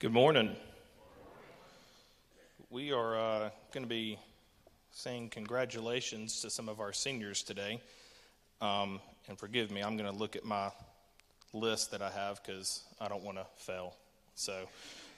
[0.00, 0.54] Good morning.
[2.70, 4.16] We are uh, going to be
[4.92, 7.80] saying congratulations to some of our seniors today.
[8.60, 10.70] Um, and forgive me, I'm going to look at my
[11.52, 13.96] list that I have because I don't want to fail.
[14.36, 14.68] So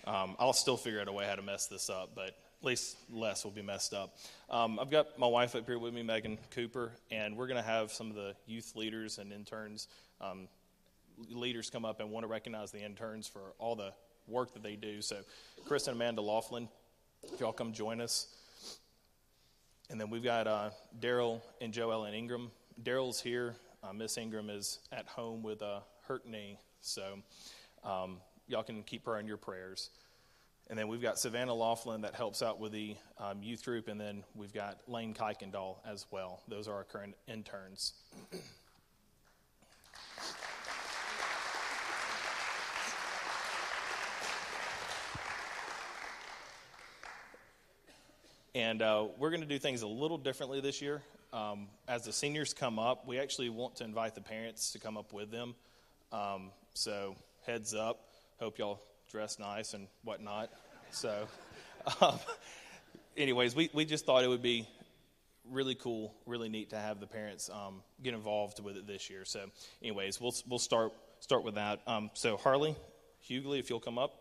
[0.07, 2.97] um, I'll still figure out a way how to mess this up, but at least
[3.12, 4.17] less will be messed up.
[4.49, 7.69] Um, I've got my wife up here with me, Megan Cooper, and we're going to
[7.69, 9.89] have some of the youth leaders and interns,
[10.23, 10.49] um,
[11.29, 13.93] leaders come up and want to recognize the interns for all the
[14.31, 15.03] work that they do.
[15.03, 15.17] So,
[15.67, 16.69] Chris and Amanda Laughlin,
[17.33, 18.29] if y'all come join us.
[19.91, 20.71] And then we've got uh,
[21.01, 22.51] Daryl and Joel and Ingram.
[22.83, 23.57] Daryl's here.
[23.83, 26.59] Uh, Miss Ingram is at home with a hurt knee.
[26.81, 27.19] So,
[27.85, 29.91] um, y'all can keep her in your prayers.
[30.69, 33.89] And then we've got Savannah Laughlin that helps out with the um, youth group.
[33.89, 36.43] And then we've got Lane Kuykendall as well.
[36.47, 37.95] Those are our current interns.
[48.55, 51.03] And uh, we're going to do things a little differently this year.
[51.33, 54.97] Um, as the seniors come up, we actually want to invite the parents to come
[54.97, 55.55] up with them.
[56.11, 57.15] Um, so,
[57.47, 58.00] heads up.
[58.41, 60.50] Hope y'all dress nice and whatnot.
[60.91, 61.28] So,
[62.00, 62.19] um,
[63.16, 64.67] anyways, we, we just thought it would be
[65.49, 69.25] really cool, really neat to have the parents um, get involved with it this year.
[69.25, 69.44] So,
[69.81, 71.82] anyways, we'll, we'll start, start with that.
[71.87, 72.75] Um, so, Harley,
[73.28, 74.19] Hughley, if you'll come up.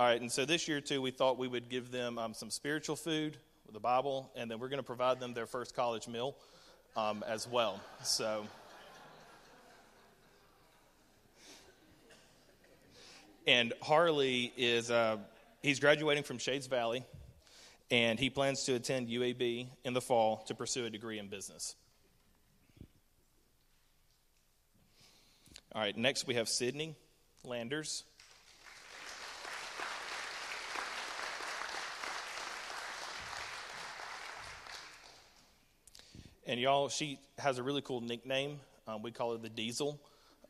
[0.00, 2.48] All right, and so this year too, we thought we would give them um, some
[2.48, 3.36] spiritual food,
[3.70, 6.36] the Bible, and then we're going to provide them their first college meal
[6.96, 7.78] um, as well.
[8.02, 8.46] So.
[13.46, 15.18] And Harley is, uh,
[15.60, 17.04] he's graduating from Shades Valley,
[17.90, 21.76] and he plans to attend UAB in the fall to pursue a degree in business.
[25.74, 26.94] All right, next we have Sydney
[27.44, 28.04] Landers.
[36.50, 38.58] And y'all, she has a really cool nickname.
[38.88, 40.00] Um, we call her the Diesel.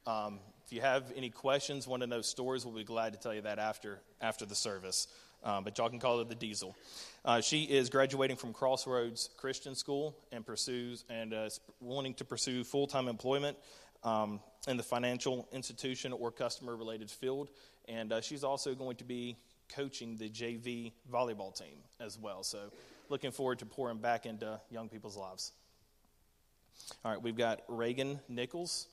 [0.07, 3.35] Um, if you have any questions, want to know stories, we'll be glad to tell
[3.35, 5.09] you that after after the service.
[5.45, 6.75] Um, but y'all can call her the Diesel.
[7.23, 11.51] Uh, she is graduating from Crossroads Christian School and pursues and uh,
[11.83, 13.59] wanting to pursue full time employment
[14.03, 17.51] um, in the financial institution or customer related field.
[17.91, 19.37] And uh, she's also going to be
[19.69, 22.43] coaching the JV volleyball team as well.
[22.43, 22.73] So,
[23.11, 25.53] looking forward to pouring back into young people's lives.
[27.05, 28.87] All right, we've got Reagan Nichols.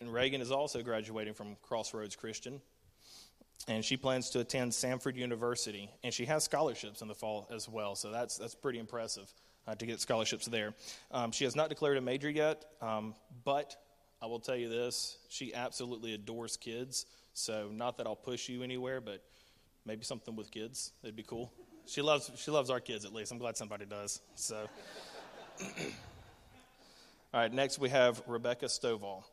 [0.00, 2.60] And Reagan is also graduating from Crossroads Christian.
[3.68, 5.88] And she plans to attend Samford University.
[6.02, 7.94] And she has scholarships in the fall as well.
[7.94, 9.32] So that's, that's pretty impressive
[9.66, 10.74] uh, to get scholarships there.
[11.10, 13.14] Um, she has not declared a major yet, um,
[13.44, 13.76] but
[14.20, 17.06] I will tell you this she absolutely adores kids.
[17.34, 19.20] So, not that I'll push you anywhere, but
[19.84, 20.92] maybe something with kids.
[21.02, 21.52] It'd be cool.
[21.84, 23.32] She loves she loves our kids at least.
[23.32, 24.20] I'm glad somebody does.
[24.36, 24.68] So,
[25.60, 25.66] all
[27.34, 27.52] right.
[27.52, 29.24] Next we have Rebecca Stovall.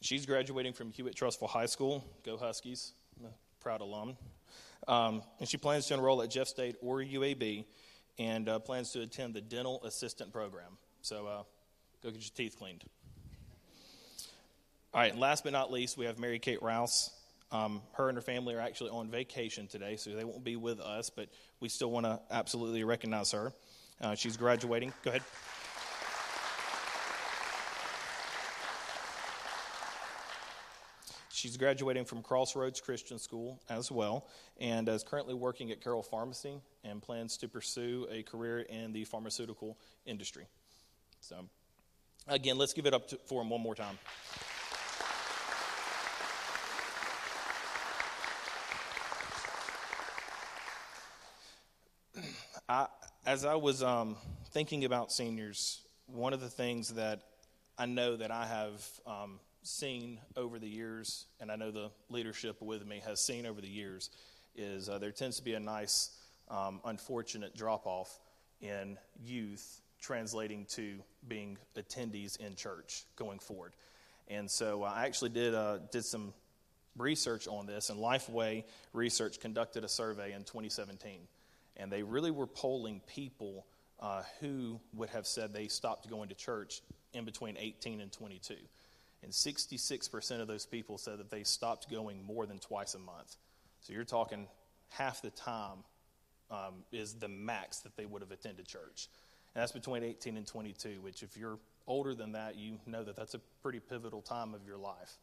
[0.00, 2.04] She's graduating from Hewitt Trussville High School.
[2.24, 2.92] Go Huskies!
[3.60, 4.16] Proud alum.
[4.86, 7.64] Um, and she plans to enroll at Jeff State or UAB
[8.18, 10.78] and uh, plans to attend the dental assistant program.
[11.02, 11.42] So uh,
[12.02, 12.84] go get your teeth cleaned.
[14.94, 17.10] All right, last but not least, we have Mary Kate Rouse.
[17.50, 20.80] Um, her and her family are actually on vacation today, so they won't be with
[20.80, 21.28] us, but
[21.60, 23.52] we still want to absolutely recognize her.
[24.00, 24.92] Uh, she's graduating.
[25.02, 25.22] Go ahead.
[31.38, 34.26] She's graduating from Crossroads Christian School as well,
[34.60, 39.04] and is currently working at Carroll Pharmacy and plans to pursue a career in the
[39.04, 40.48] pharmaceutical industry.
[41.20, 41.36] So,
[42.26, 43.96] again, let's give it up to, for him one more time.
[52.68, 52.88] I,
[53.24, 54.16] as I was um,
[54.50, 57.20] thinking about seniors, one of the things that
[57.78, 59.38] I know that I have um,
[59.68, 63.68] seen over the years, and I know the leadership with me has seen over the
[63.68, 64.10] years,
[64.56, 66.10] is uh, there tends to be a nice,
[66.48, 68.18] um, unfortunate drop off
[68.60, 73.72] in youth translating to being attendees in church going forward.
[74.28, 76.32] And so uh, I actually did, uh, did some
[76.96, 81.20] research on this, and Lifeway Research conducted a survey in 2017.
[81.76, 83.66] And they really were polling people
[84.00, 86.82] uh, who would have said they stopped going to church
[87.12, 88.54] in between 18 and 22.
[89.22, 93.36] And 66% of those people said that they stopped going more than twice a month.
[93.80, 94.46] So you're talking
[94.90, 95.84] half the time
[96.50, 99.08] um, is the max that they would have attended church.
[99.54, 103.16] And that's between 18 and 22, which, if you're older than that, you know that
[103.16, 105.18] that's a pretty pivotal time of your life.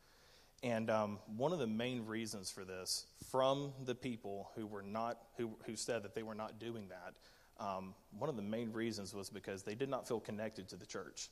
[0.64, 5.18] And um, one of the main reasons for this, from the people who were not,
[5.38, 9.14] who, who said that they were not doing that, um, one of the main reasons
[9.14, 11.30] was because they did not feel connected to the church.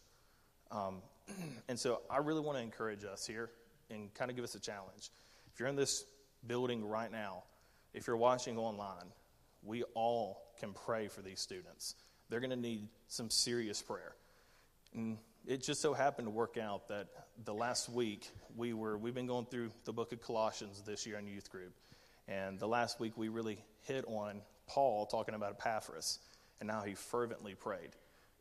[0.71, 1.01] Um,
[1.67, 3.49] and so I really want to encourage us here
[3.89, 5.11] and kind of give us a challenge.
[5.53, 6.05] If you're in this
[6.47, 7.43] building right now,
[7.93, 9.11] if you're watching online,
[9.63, 11.95] we all can pray for these students.
[12.29, 14.15] They're going to need some serious prayer.
[14.93, 17.07] And it just so happened to work out that
[17.45, 21.17] the last week we were we've been going through the book of Colossians this year
[21.17, 21.73] in youth group.
[22.27, 26.19] And the last week we really hit on Paul talking about Epaphras
[26.61, 27.89] and how he fervently prayed.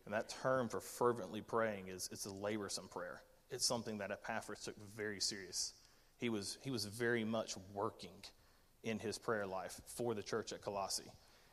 [0.05, 3.23] And that term for fervently praying is it's a laborsome prayer.
[3.51, 5.75] It's something that Epaphras took very serious.
[6.19, 8.25] He was he was very much working
[8.83, 11.11] in his prayer life for the church at Colossae.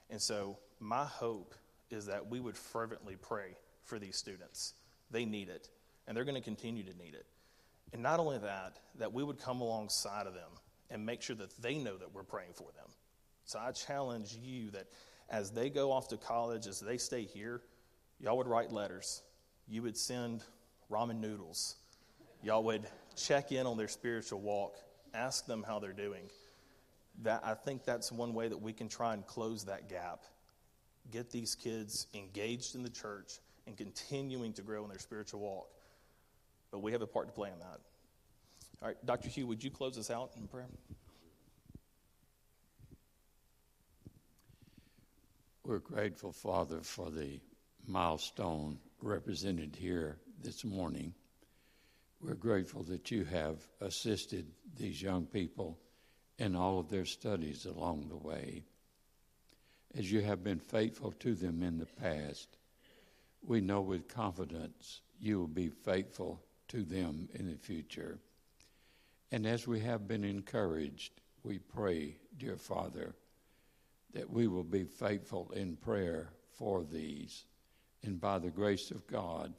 [0.09, 1.53] And so my hope
[1.91, 4.73] is that we would fervently pray for these students.
[5.11, 5.69] They need it,
[6.07, 7.25] and they're going to continue to need it.
[7.93, 10.51] And not only that, that we would come alongside of them
[10.89, 12.87] and make sure that they know that we're praying for them.
[13.45, 14.87] So I challenge you that
[15.29, 17.61] as they go off to college, as they stay here,
[18.19, 19.23] y'all would write letters.
[19.67, 20.43] You would send
[20.91, 21.75] ramen noodles.
[22.41, 24.77] Y'all would check in on their spiritual walk,
[25.13, 26.29] ask them how they're doing.
[27.23, 30.23] That I think that's one way that we can try and close that gap.
[31.11, 35.69] Get these kids engaged in the church and continuing to grow in their spiritual walk.
[36.71, 37.79] But we have a part to play in that.
[38.81, 39.27] All right, Dr.
[39.27, 40.67] Hugh, would you close us out in prayer?
[45.65, 47.39] We're grateful, Father, for the
[47.89, 51.13] milestone represented here this morning.
[52.21, 54.45] We're grateful that you have assisted
[54.77, 55.79] these young people
[56.37, 58.63] in all of their studies along the way.
[59.97, 62.47] As you have been faithful to them in the past,
[63.41, 68.19] we know with confidence you will be faithful to them in the future.
[69.31, 73.15] And as we have been encouraged, we pray, dear Father,
[74.13, 77.45] that we will be faithful in prayer for these,
[78.03, 79.53] and by the grace of God,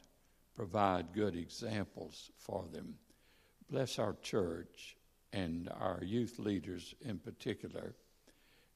[0.54, 2.94] provide good examples for them.
[3.70, 4.97] Bless our church
[5.32, 7.94] and our youth leaders in particular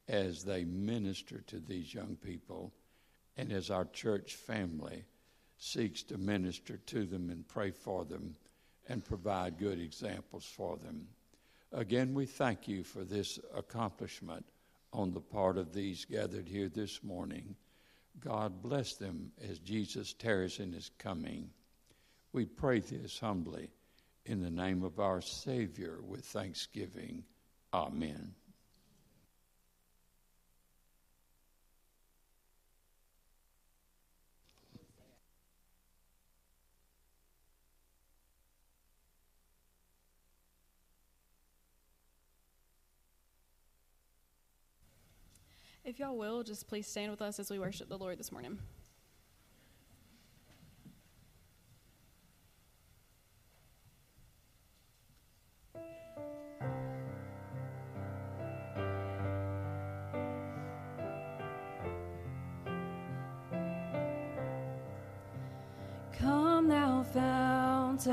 [0.09, 2.73] as they minister to these young people
[3.37, 5.05] and as our church family
[5.59, 8.35] seeks to minister to them and pray for them
[8.89, 11.07] and provide good examples for them.
[11.73, 14.45] Again, we thank you for this accomplishment
[14.93, 17.57] on the part of these gathered here this morning.
[18.21, 21.51] God bless them as Jesus tarries in his coming.
[22.33, 23.71] We pray this humbly
[24.27, 27.25] in the name of our Savior with thanksgiving.
[27.73, 28.35] Amen.
[45.95, 48.59] If y'all will, just please stand with us as we worship the Lord this morning.
[66.19, 68.09] Come, thou fount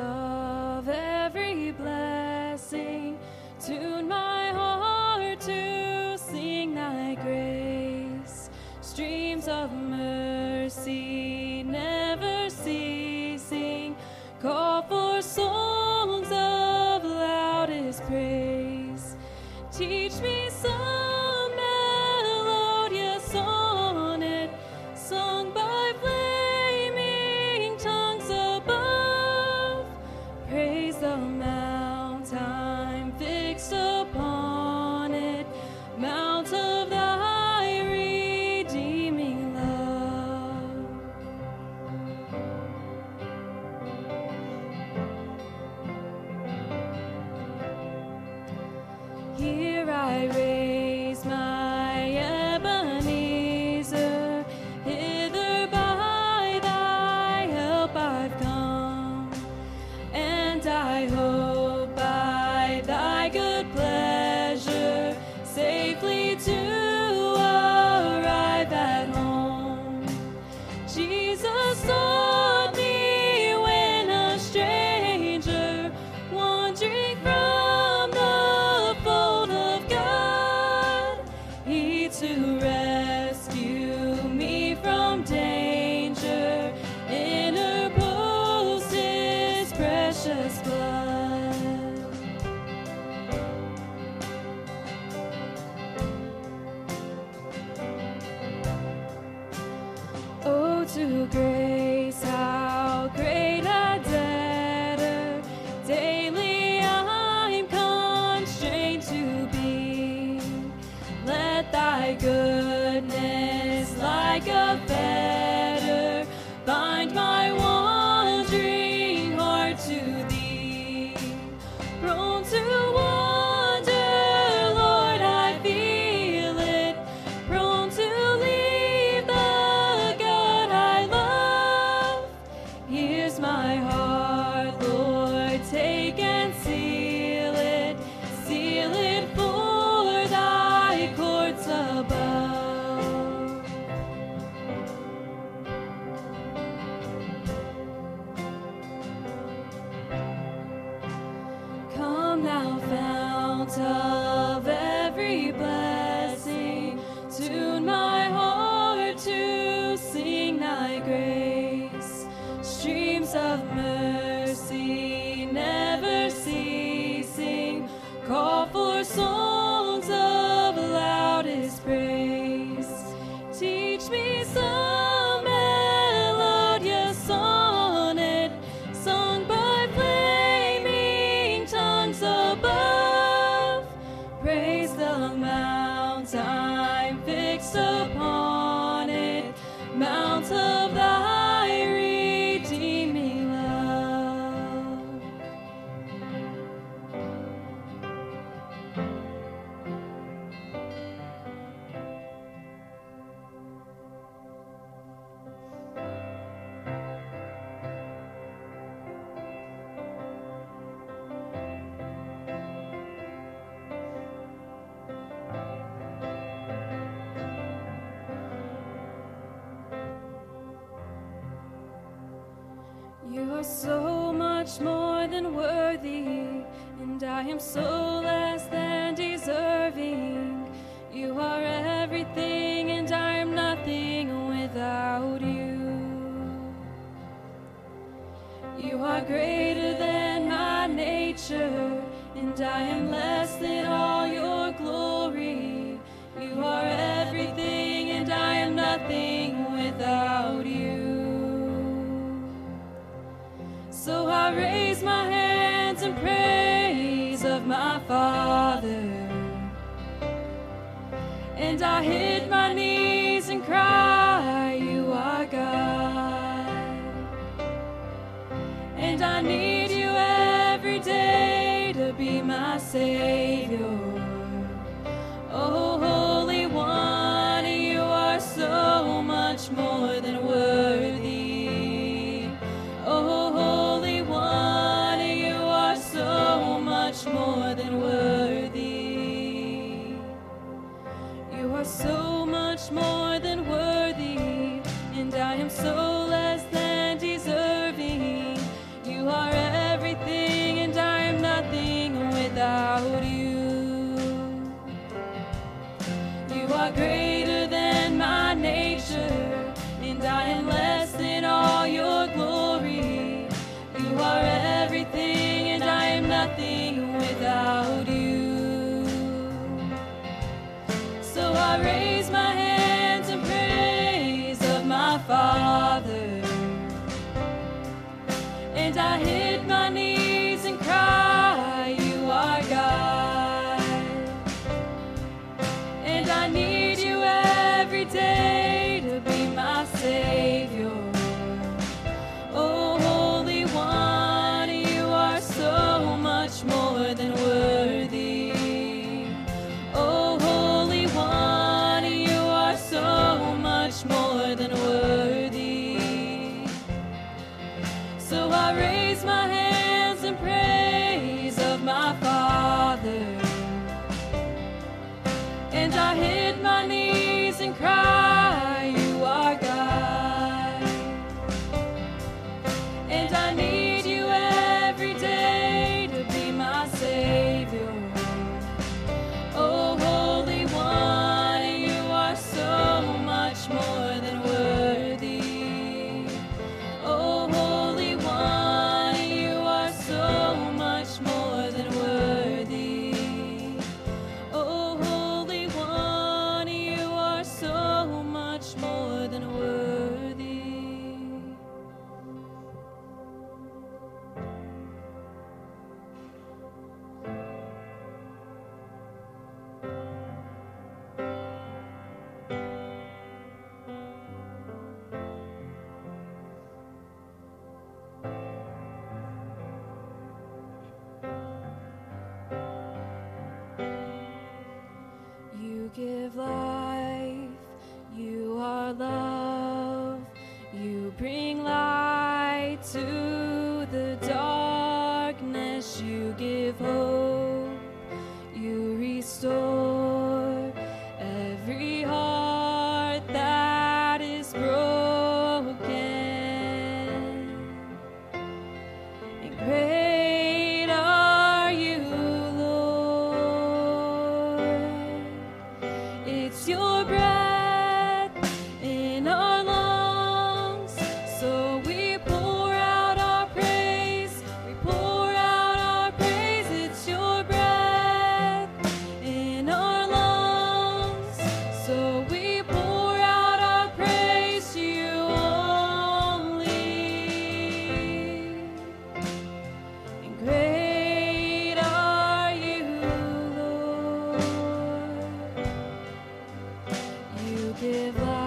[487.92, 488.41] give.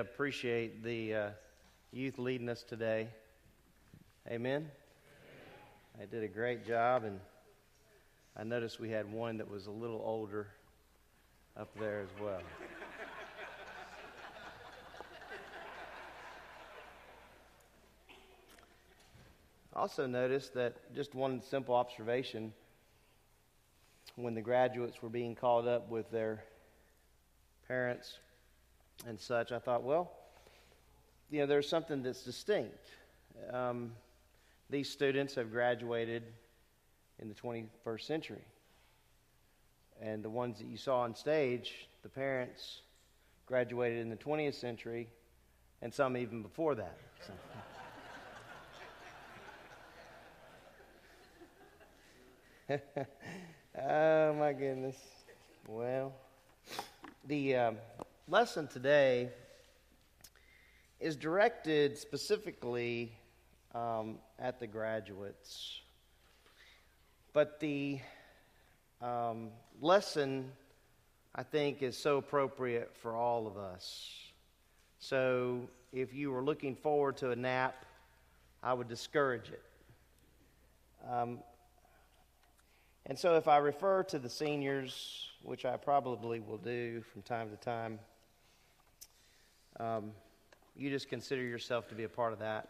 [0.00, 1.28] appreciate the uh,
[1.92, 3.08] youth leading us today.
[4.28, 4.36] Amen?
[4.38, 4.70] Amen.
[6.00, 7.18] I did a great job, and
[8.36, 10.48] I noticed we had one that was a little older
[11.56, 12.40] up there as well.
[19.74, 22.52] also noticed that just one simple observation
[24.16, 26.42] when the graduates were being called up with their
[27.68, 28.18] parents
[29.06, 30.10] and such, I thought, well,
[31.30, 32.88] you know, there's something that's distinct.
[33.52, 33.92] Um,
[34.70, 36.22] these students have graduated
[37.18, 38.44] in the 21st century.
[40.00, 42.82] And the ones that you saw on stage, the parents
[43.46, 45.08] graduated in the 20th century,
[45.82, 46.98] and some even before that.
[47.26, 47.32] So.
[53.80, 54.96] oh, my goodness.
[55.68, 56.12] Well,
[57.26, 57.76] the um,
[58.28, 59.30] lesson today
[60.98, 63.12] is directed specifically
[63.72, 65.80] um, at the graduates.
[67.32, 68.00] But the
[69.00, 70.50] um, lesson,
[71.36, 74.10] I think, is so appropriate for all of us.
[74.98, 77.84] So if you were looking forward to a nap,
[78.60, 79.62] I would discourage it.
[81.08, 81.38] Um,
[83.04, 87.50] and so if I refer to the seniors, which I probably will do from time
[87.50, 88.00] to time,
[89.78, 90.12] um,
[90.74, 92.68] you just consider yourself to be a part of that.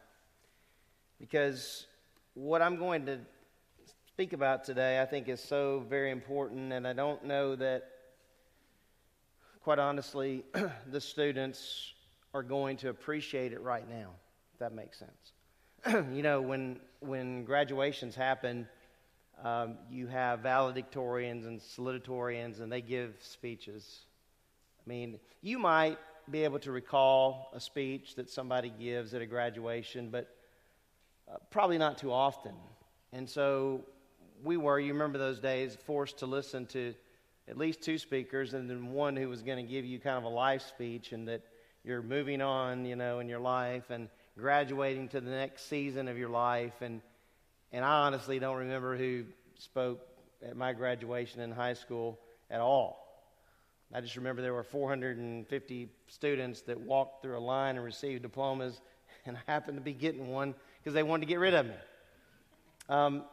[1.19, 1.87] Because
[2.35, 3.19] what I'm going to
[4.07, 7.91] speak about today, I think, is so very important, and I don't know that,
[9.63, 10.45] quite honestly,
[10.91, 11.95] the students
[12.35, 14.11] are going to appreciate it right now,
[14.53, 16.07] if that makes sense.
[16.15, 18.69] you know, when, when graduations happen,
[19.45, 24.01] um, you have valedictorians and salutatorians, and they give speeches.
[24.85, 25.99] I mean, you might
[26.31, 30.35] be able to recall a speech that somebody gives at a graduation, but
[31.31, 32.53] uh, probably not too often.
[33.13, 33.83] And so
[34.43, 36.95] we were, you remember those days, forced to listen to
[37.49, 40.25] at least two speakers and then one who was going to give you kind of
[40.25, 41.43] a life speech and that
[41.85, 46.19] you're moving on, you know, in your life and graduating to the next season of
[46.19, 46.75] your life.
[46.81, 47.01] And,
[47.73, 49.25] and I honestly don't remember who
[49.59, 50.01] spoke
[50.45, 52.19] at my graduation in high school
[52.51, 53.06] at all.
[53.95, 58.81] I just remember there were 450 students that walked through a line and received diplomas,
[59.27, 61.75] and I happened to be getting one because they wanted to get rid of me.
[62.89, 63.25] Um,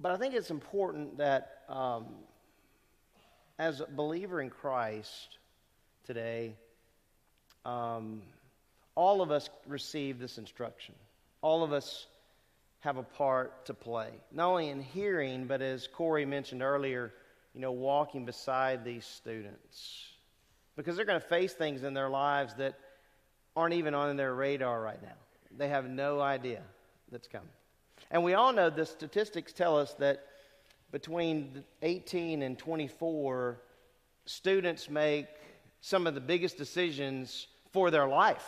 [0.00, 2.06] but I think it's important that um,
[3.58, 5.38] as a believer in Christ
[6.04, 6.54] today,
[7.64, 8.22] um,
[8.94, 10.94] all of us receive this instruction.
[11.42, 12.06] All of us
[12.80, 17.12] have a part to play, not only in hearing, but as Corey mentioned earlier,
[17.58, 20.06] you know, walking beside these students.
[20.76, 22.78] Because they're going to face things in their lives that
[23.56, 25.16] aren't even on their radar right now.
[25.56, 26.62] They have no idea
[27.10, 27.48] that's coming.
[28.12, 30.24] And we all know the statistics tell us that
[30.92, 33.60] between 18 and 24,
[34.24, 35.26] students make
[35.80, 38.46] some of the biggest decisions for their life.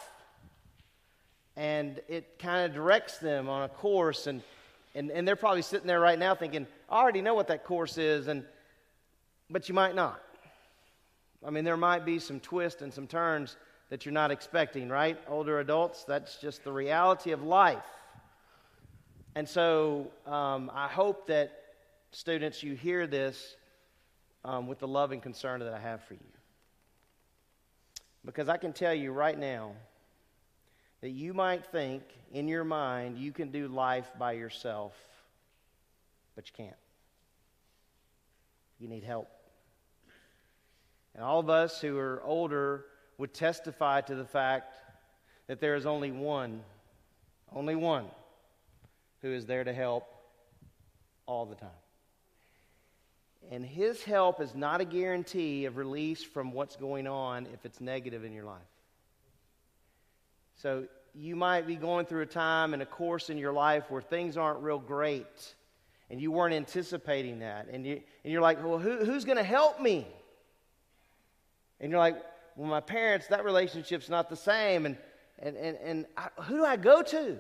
[1.57, 4.40] And it kind of directs them on a course, and,
[4.94, 7.99] and, and they're probably sitting there right now thinking, I already know what that course
[7.99, 8.44] is, and
[9.51, 10.21] but you might not.
[11.45, 13.57] I mean, there might be some twists and some turns
[13.89, 15.19] that you're not expecting, right?
[15.29, 17.85] Older adults, that's just the reality of life.
[19.35, 21.53] And so um, I hope that
[22.13, 23.57] students, you hear this
[24.45, 26.21] um, with the love and concern that I have for you.
[28.25, 29.73] Because I can tell you right now
[31.01, 34.95] that you might think in your mind you can do life by yourself,
[36.37, 36.77] but you can't.
[38.79, 39.29] You need help.
[41.14, 42.87] And all of us who are older
[43.18, 44.77] would testify to the fact
[45.46, 46.62] that there is only one,
[47.53, 48.07] only one,
[49.23, 50.07] who is there to help
[51.27, 51.68] all the time.
[53.51, 57.81] And his help is not a guarantee of release from what's going on if it's
[57.81, 58.61] negative in your life.
[60.57, 64.03] So you might be going through a time and a course in your life where
[64.03, 65.55] things aren't real great,
[66.11, 67.66] and you weren't anticipating that.
[67.73, 70.07] And, you, and you're like, well, who, who's going to help me?
[71.81, 72.16] And you're like,
[72.57, 74.87] well, my parents, that relationship's not the same.
[74.87, 74.97] And,
[75.38, 77.38] and, and, and I, who do I go to?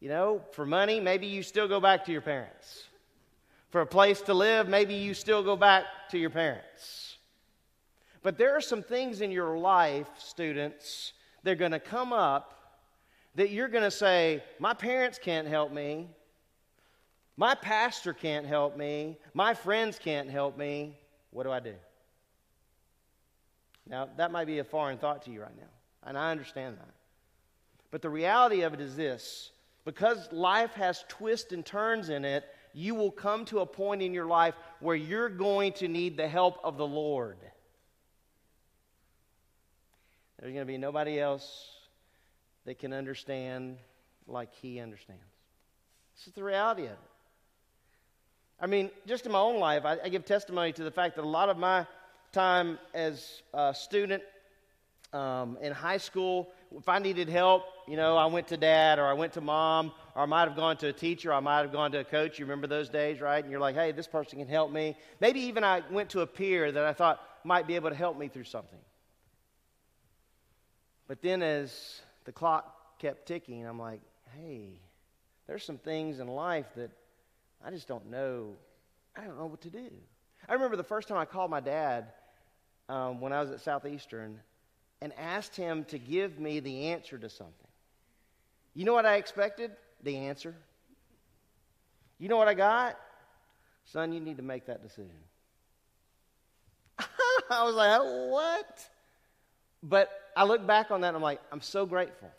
[0.00, 2.84] You know, for money, maybe you still go back to your parents.
[3.70, 7.16] For a place to live, maybe you still go back to your parents.
[8.22, 12.58] But there are some things in your life, students, that are going to come up
[13.34, 16.08] that you're going to say, My parents can't help me.
[17.36, 19.18] My pastor can't help me.
[19.34, 20.98] My friends can't help me.
[21.32, 21.74] What do I do?
[23.88, 25.68] Now, that might be a foreign thought to you right now,
[26.04, 26.94] and I understand that.
[27.90, 29.50] But the reality of it is this
[29.84, 34.14] because life has twists and turns in it, you will come to a point in
[34.14, 37.38] your life where you're going to need the help of the Lord.
[40.38, 41.70] There's going to be nobody else
[42.64, 43.78] that can understand
[44.26, 45.22] like he understands.
[46.16, 46.98] This is the reality of it.
[48.62, 51.24] I mean, just in my own life, I, I give testimony to the fact that
[51.24, 51.84] a lot of my
[52.30, 54.22] time as a student
[55.12, 56.48] um, in high school,
[56.78, 59.90] if I needed help, you know, I went to dad or I went to mom
[60.14, 62.38] or I might have gone to a teacher, I might have gone to a coach.
[62.38, 63.42] You remember those days, right?
[63.42, 64.96] And you're like, hey, this person can help me.
[65.20, 68.16] Maybe even I went to a peer that I thought might be able to help
[68.16, 68.78] me through something.
[71.08, 74.00] But then as the clock kept ticking, I'm like,
[74.40, 74.78] hey,
[75.48, 76.92] there's some things in life that
[77.64, 78.54] I just don't know.
[79.16, 79.90] I don't know what to do.
[80.48, 82.12] I remember the first time I called my dad
[82.88, 84.40] um, when I was at Southeastern
[85.00, 87.54] and asked him to give me the answer to something.
[88.74, 89.72] You know what I expected?
[90.02, 90.54] The answer.
[92.18, 92.98] You know what I got?
[93.84, 95.10] Son, you need to make that decision.
[97.50, 98.88] I was like, what?
[99.82, 102.30] But I look back on that and I'm like, I'm so grateful.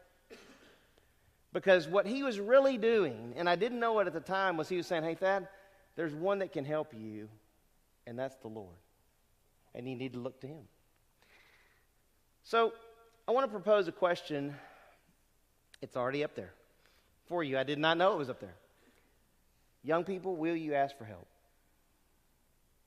[1.53, 4.67] Because what he was really doing, and I didn't know it at the time, was
[4.67, 5.47] he was saying, hey, Thad,
[5.95, 7.29] there's one that can help you,
[8.07, 8.75] and that's the Lord.
[9.75, 10.63] And you need to look to him.
[12.43, 12.73] So
[13.27, 14.55] I want to propose a question.
[15.81, 16.53] It's already up there
[17.27, 17.57] for you.
[17.57, 18.55] I did not know it was up there.
[19.83, 21.27] Young people, will you ask for help?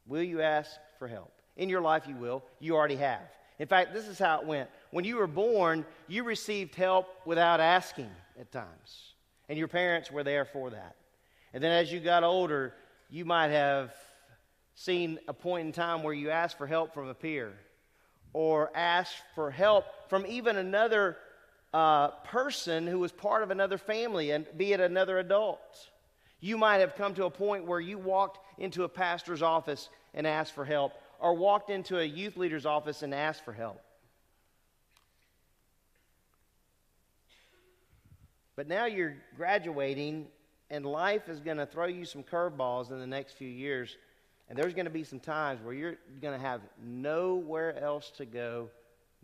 [0.07, 1.33] Will you ask for help?
[1.57, 2.45] In your life, you will.
[2.59, 3.21] You already have.
[3.59, 4.69] In fact, this is how it went.
[4.91, 9.15] When you were born, you received help without asking at times,
[9.49, 10.97] and your parents were there for that.
[11.55, 12.75] And then as you got older,
[13.09, 13.95] you might have
[14.75, 17.55] seen a point in time where you asked for help from a peer
[18.35, 21.17] or asked for help from even another
[21.73, 25.91] uh, person who was part of another family, and be it another adult.
[26.41, 30.27] You might have come to a point where you walked into a pastor's office and
[30.27, 33.81] asked for help, or walked into a youth leader's office and asked for help.
[38.55, 40.29] But now you're graduating,
[40.71, 43.97] and life is going to throw you some curveballs in the next few years
[44.49, 48.25] and there's going to be some times where you're going to have nowhere else to
[48.25, 48.71] go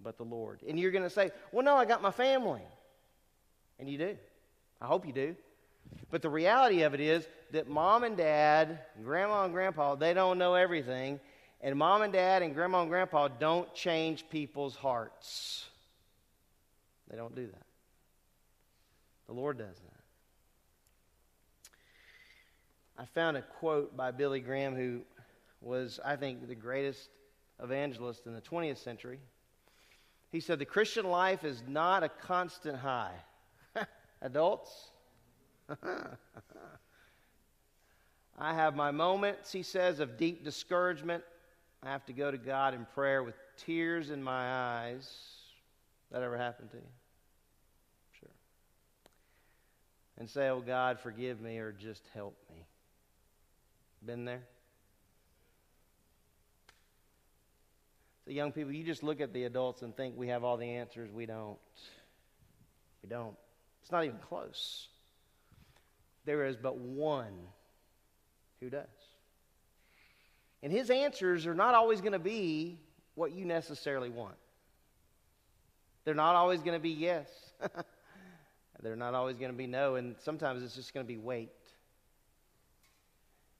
[0.02, 0.60] but the Lord.
[0.68, 2.62] And you're going to say, Well, no, I got my family.
[3.78, 4.16] And you do.
[4.80, 5.36] I hope you do.
[6.10, 10.38] But the reality of it is that mom and dad, grandma and grandpa, they don't
[10.38, 11.20] know everything.
[11.62, 15.64] And mom and dad and grandma and grandpa don't change people's hearts.
[17.08, 17.66] They don't do that.
[19.28, 20.02] The Lord does that.
[22.98, 25.02] I found a quote by Billy Graham, who
[25.60, 27.08] was, I think, the greatest
[27.62, 29.20] evangelist in the 20th century.
[30.30, 33.14] He said, The Christian life is not a constant high.
[34.22, 34.90] Adults?
[38.38, 41.22] I have my moments, he says, of deep discouragement.
[41.84, 45.10] I have to go to God in prayer with tears in my eyes.
[46.12, 46.82] That ever happened to you?
[48.20, 48.30] Sure.
[50.18, 52.66] And say, Oh God, forgive me or just help me.
[54.04, 54.42] Been there?
[58.24, 60.76] So, young people, you just look at the adults and think we have all the
[60.76, 61.10] answers.
[61.10, 61.58] We don't.
[63.02, 63.34] We don't.
[63.82, 64.88] It's not even close.
[66.24, 67.34] There is but one
[68.60, 68.86] who does.
[70.62, 72.78] And his answers are not always going to be
[73.14, 74.36] what you necessarily want.
[76.04, 77.28] They're not always going to be yes.
[78.82, 79.94] They're not always going to be no.
[79.96, 81.50] And sometimes it's just going to be wait.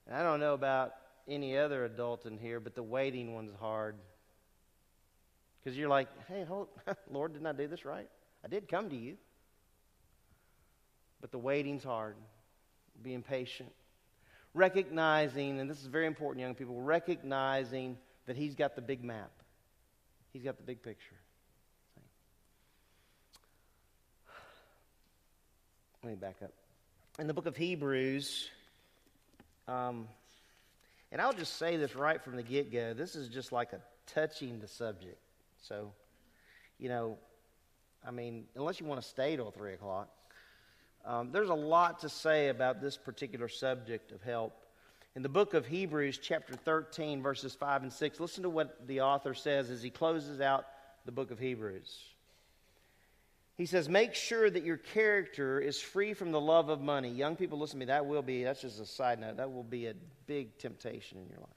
[0.07, 0.95] And I don't know about
[1.29, 3.95] any other adult in here, but the waiting one's hard.
[5.63, 6.69] Because you're like, hey, hold,
[7.11, 8.09] Lord, didn't I do this right?
[8.45, 9.17] I did come to you.
[11.21, 12.17] But the waiting's hard.
[13.03, 13.73] Being patient.
[14.55, 19.31] Recognizing, and this is very important, young people, recognizing that He's got the big map,
[20.33, 21.17] He's got the big picture.
[26.03, 26.53] Let me back up.
[27.21, 28.49] In the book of Hebrews,
[29.69, 30.09] um,
[31.13, 33.81] and I'll just say this right from the get go this is just like a
[34.07, 35.19] touching the subject.
[35.63, 35.93] So,
[36.79, 37.19] you know,
[38.07, 40.09] I mean, unless you want to stay till 3 o'clock,
[41.05, 44.55] um, there's a lot to say about this particular subject of help.
[45.15, 49.03] In the book of Hebrews, chapter 13, verses 5 and 6, listen to what the
[49.03, 50.67] author says as he closes out
[51.05, 52.05] the book of Hebrews.
[53.57, 57.11] He says, Make sure that your character is free from the love of money.
[57.11, 57.87] Young people, listen to me.
[57.87, 59.95] That will be, that's just a side note, that will be a
[60.27, 61.51] big temptation in your life.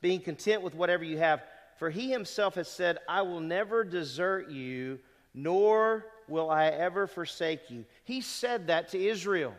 [0.00, 1.42] Being content with whatever you have
[1.78, 4.98] for he himself has said, I will never desert you,
[5.34, 7.84] nor will I ever forsake you.
[8.04, 9.54] He said that to Israel.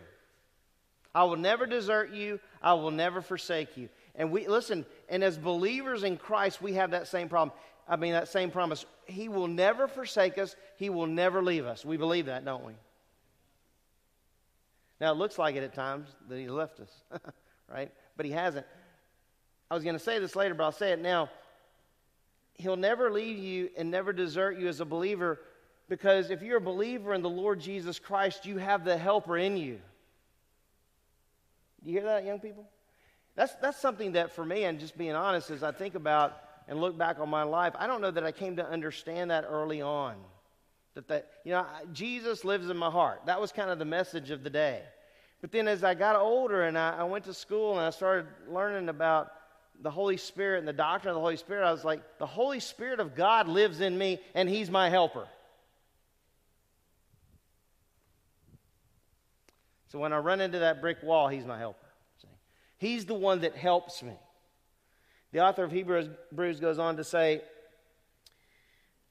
[1.13, 3.89] I will never desert you, I will never forsake you.
[4.15, 7.57] And we, listen, and as believers in Christ, we have that same problem.
[7.87, 8.85] I mean, that same promise.
[9.05, 11.83] He will never forsake us, He will never leave us.
[11.83, 12.73] We believe that, don't we?
[15.01, 16.91] Now, it looks like it at times that He left us,
[17.71, 17.91] right?
[18.15, 18.65] But He hasn't.
[19.71, 21.29] I was going to say this later, but I'll say it now.
[22.55, 25.39] He'll never leave you and never desert you as a believer
[25.89, 29.57] because if you're a believer in the Lord Jesus Christ, you have the helper in
[29.57, 29.79] you.
[31.83, 32.65] Do you hear that, young people?
[33.35, 36.79] That's, that's something that for me, and just being honest, as I think about and
[36.79, 39.81] look back on my life, I don't know that I came to understand that early
[39.81, 40.15] on.
[40.93, 43.21] That, that you know, Jesus lives in my heart.
[43.25, 44.81] That was kind of the message of the day.
[45.41, 48.27] But then as I got older and I, I went to school and I started
[48.47, 49.31] learning about
[49.81, 52.59] the Holy Spirit and the doctrine of the Holy Spirit, I was like, the Holy
[52.59, 55.25] Spirit of God lives in me and He's my helper.
[59.89, 61.85] So when I run into that brick wall, He's my helper.
[62.21, 62.27] See?
[62.77, 64.13] He's the one that helps me.
[65.31, 67.41] The author of Hebrews goes on to say,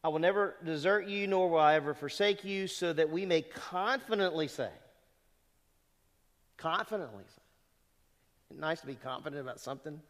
[0.02, 3.42] I will never desert you, nor will I ever forsake you, so that we may
[3.42, 4.70] confidently say,
[6.56, 10.00] confidently say, nice to be confident about something.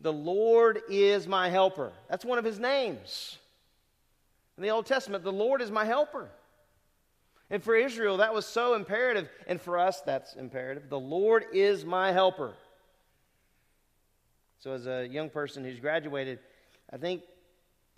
[0.00, 1.92] The Lord is my helper.
[2.10, 3.38] That's one of his names.
[4.56, 6.28] In the Old Testament, the Lord is my helper.
[7.52, 9.28] And for Israel, that was so imperative.
[9.46, 10.88] And for us, that's imperative.
[10.88, 12.54] The Lord is my helper.
[14.58, 16.38] So, as a young person who's graduated,
[16.90, 17.22] I think,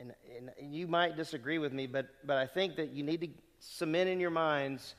[0.01, 3.29] and, and you might disagree with me, but, but I think that you need to
[3.61, 4.97] cement in your minds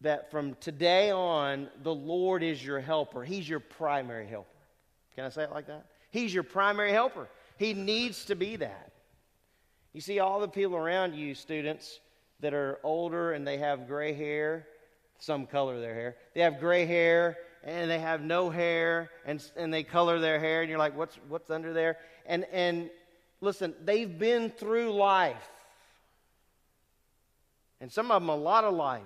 [0.00, 3.24] that from today on, the Lord is your helper.
[3.24, 4.48] He's your primary helper.
[5.16, 5.86] Can I say it like that?
[6.12, 7.28] He's your primary helper.
[7.58, 8.92] He needs to be that.
[9.92, 11.98] You see, all the people around you, students,
[12.40, 14.66] that are older and they have gray hair,
[15.18, 19.72] some color their hair, they have gray hair and they have no hair and, and
[19.72, 21.96] they color their hair and you're like what's, what's under there?
[22.26, 22.90] And, and
[23.40, 25.48] listen they've been through life.
[27.80, 29.02] And some of them a lot of life.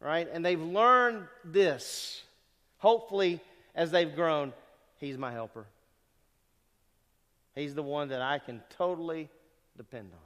[0.00, 0.28] Right?
[0.30, 2.22] And they've learned this.
[2.78, 3.40] Hopefully
[3.74, 4.52] as they've grown
[4.98, 5.66] he's my helper.
[7.54, 9.28] He's the one that i can totally
[9.76, 10.25] depend on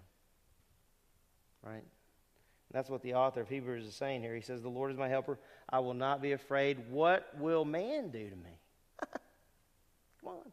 [1.62, 1.84] right
[2.72, 4.34] that's what the author of Hebrews is saying here.
[4.34, 5.38] He says, The Lord is my helper.
[5.68, 6.78] I will not be afraid.
[6.90, 8.58] What will man do to me?
[10.20, 10.52] Come on.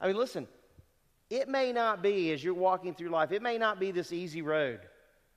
[0.00, 0.46] I mean, listen,
[1.30, 4.42] it may not be, as you're walking through life, it may not be this easy
[4.42, 4.80] road.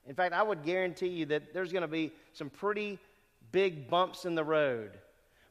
[0.05, 2.99] In fact, I would guarantee you that there's going to be some pretty
[3.53, 4.97] big bumps in the road.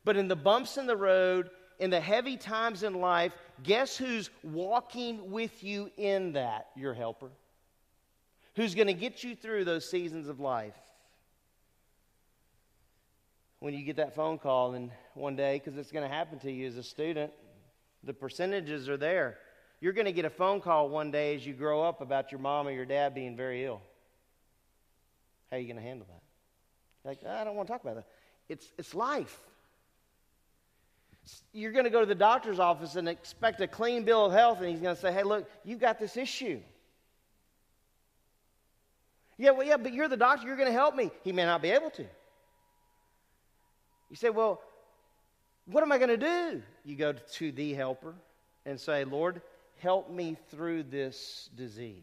[0.05, 1.49] But in the bumps in the road,
[1.79, 6.69] in the heavy times in life, guess who's walking with you in that?
[6.77, 7.31] Your helper
[8.55, 10.77] who's going to get you through those seasons of life.
[13.61, 16.51] When you get that phone call, and one day, because it's going to happen to
[16.51, 17.33] you as a student,
[18.03, 19.39] the percentages are there.
[19.81, 22.41] You're going to get a phone call one day as you grow up about your
[22.41, 23.81] mom or your dad being very ill.
[25.51, 27.09] How are you going to handle that?
[27.09, 28.07] Like, ah, I don't want to talk about that.
[28.49, 29.39] It's, it's life.
[31.53, 34.61] You're going to go to the doctor's office and expect a clean bill of health,
[34.61, 36.61] and he's going to say, Hey, look, you've got this issue.
[39.39, 40.47] Yeah, well, yeah, but you're the doctor.
[40.47, 41.11] You're going to help me.
[41.25, 42.03] He may not be able to.
[44.11, 44.61] You say, well,
[45.67, 46.63] what am I going to do?
[46.85, 48.15] You go to the helper
[48.67, 49.41] and say, Lord,
[49.79, 52.03] help me through this disease.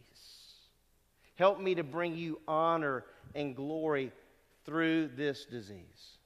[1.36, 3.06] Help me to bring you honor
[3.36, 4.12] and glory
[4.66, 6.18] through this disease.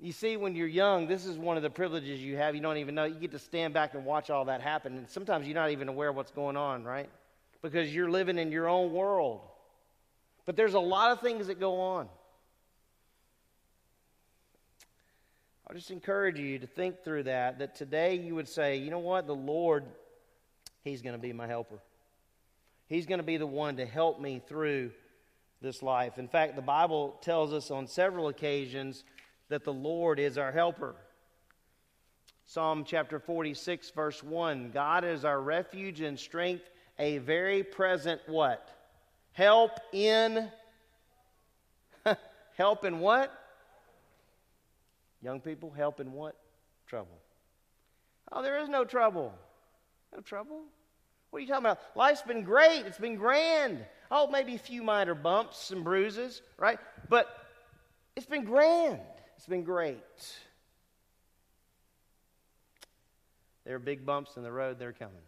[0.00, 2.54] You see, when you're young, this is one of the privileges you have.
[2.54, 3.04] You don't even know.
[3.04, 4.96] You get to stand back and watch all that happen.
[4.96, 7.10] And sometimes you're not even aware of what's going on, right?
[7.60, 9.42] Because you're living in your own world.
[10.50, 12.08] But there's a lot of things that go on.
[15.64, 18.98] I'll just encourage you to think through that, that today you would say, you know
[18.98, 19.84] what, the Lord,
[20.82, 21.78] He's going to be my helper.
[22.88, 24.90] He's going to be the one to help me through
[25.62, 26.18] this life.
[26.18, 29.04] In fact, the Bible tells us on several occasions
[29.50, 30.96] that the Lord is our helper.
[32.44, 38.79] Psalm chapter 46, verse 1 God is our refuge and strength, a very present what?
[39.40, 40.50] Help in
[42.58, 43.32] help in what?
[45.22, 46.36] Young people, help in what?
[46.86, 47.16] Trouble.
[48.30, 49.32] Oh, there is no trouble.
[50.14, 50.60] No trouble.
[51.30, 51.78] What are you talking about?
[51.94, 52.82] Life's been great.
[52.84, 53.82] It's been grand.
[54.10, 56.78] Oh, maybe a few minor bumps and bruises, right?
[57.08, 57.26] But
[58.16, 59.00] it's been grand.
[59.38, 60.36] It's been great.
[63.64, 65.22] There are big bumps in the road, they're coming.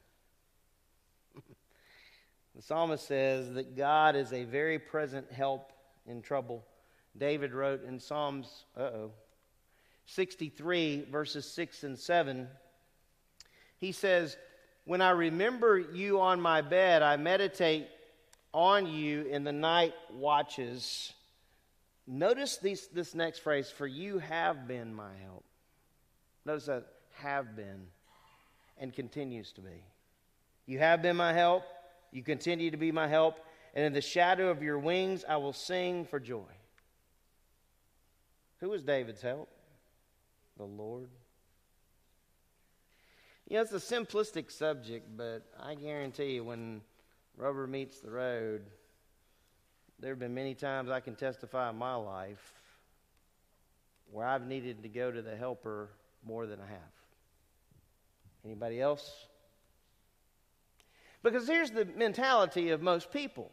[2.54, 5.72] The psalmist says that God is a very present help
[6.06, 6.64] in trouble.
[7.16, 9.10] David wrote in Psalms, oh,
[10.06, 12.48] 63, verses 6 and 7,
[13.78, 14.36] he says,
[14.84, 17.88] When I remember you on my bed, I meditate
[18.52, 21.12] on you in the night watches.
[22.06, 25.44] Notice these, this next phrase, for you have been my help.
[26.44, 27.86] Notice that have been
[28.78, 29.84] and continues to be.
[30.66, 31.64] You have been my help.
[32.12, 33.40] You continue to be my help.
[33.74, 36.52] And in the shadow of your wings, I will sing for joy.
[38.60, 39.48] Who was David's help?
[40.58, 41.08] The Lord.
[43.48, 46.82] You know, it's a simplistic subject, but I guarantee you when
[47.36, 48.62] rubber meets the road,
[49.98, 52.52] there have been many times I can testify in my life
[54.10, 55.88] where I've needed to go to the helper
[56.24, 56.92] more than I have.
[58.44, 59.26] Anybody else?
[61.22, 63.50] Because here's the mentality of most people.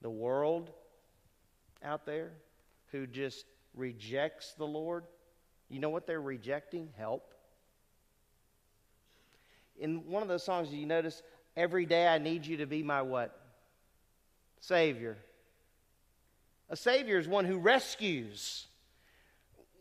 [0.00, 0.68] the world
[1.84, 2.32] out there
[2.90, 3.44] who just
[3.74, 5.04] rejects the Lord,
[5.68, 6.88] you know what they're rejecting?
[6.98, 7.34] Help.
[9.78, 11.22] In one of those songs, you notice,
[11.56, 13.38] every day I need you to be my what?
[14.58, 15.18] Savior.
[16.72, 18.66] A Savior is one who rescues.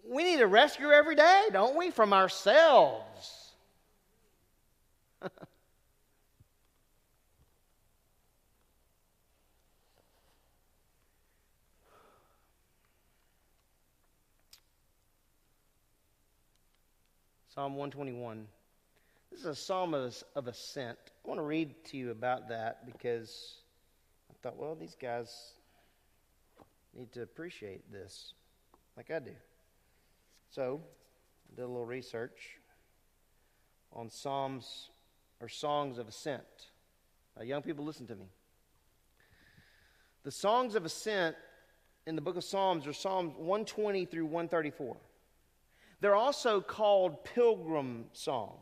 [0.05, 1.89] We need a rescuer every day, don't we?
[1.89, 3.53] From ourselves.
[17.55, 18.45] Psalm 121.
[19.31, 20.97] This is a psalm of, of ascent.
[21.23, 23.59] I want to read to you about that because
[24.29, 25.53] I thought, well, these guys
[26.95, 28.33] need to appreciate this
[28.97, 29.31] like I do.
[30.49, 30.81] So,
[31.51, 32.57] I did a little research
[33.93, 34.89] on psalms
[35.39, 36.43] or songs of ascent.
[37.39, 38.25] Uh, young people, listen to me.
[40.23, 41.35] The songs of ascent
[42.05, 44.97] in the book of Psalms are Psalms 120 through 134.
[45.99, 48.57] They're also called pilgrim songs.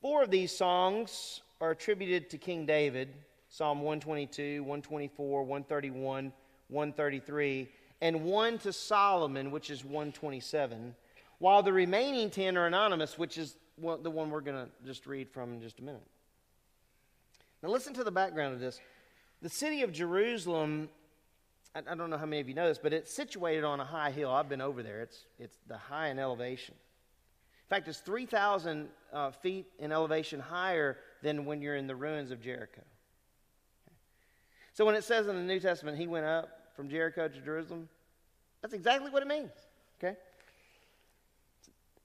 [0.00, 3.14] Four of these songs are attributed to King David
[3.54, 6.32] Psalm 122, 124, 131,
[6.68, 7.68] 133,
[8.00, 10.94] and one to Solomon, which is 127,
[11.38, 15.28] while the remaining 10 are anonymous, which is the one we're going to just read
[15.30, 16.06] from in just a minute.
[17.62, 18.80] Now, listen to the background of this.
[19.42, 20.88] The city of Jerusalem
[21.74, 24.12] I, don't know how many of you know this, but it's situated on a high
[24.12, 24.30] hill.
[24.30, 25.00] I've been over there.
[25.00, 26.74] It's, it's the high in elevation.
[26.76, 32.30] In fact, it's 3,000 uh, feet in elevation higher than when you're in the ruins
[32.30, 32.82] of Jericho.
[34.74, 37.88] So when it says in the New Testament, he went up from Jericho to Jerusalem,
[38.60, 39.52] that's exactly what it means.
[39.98, 40.16] Okay?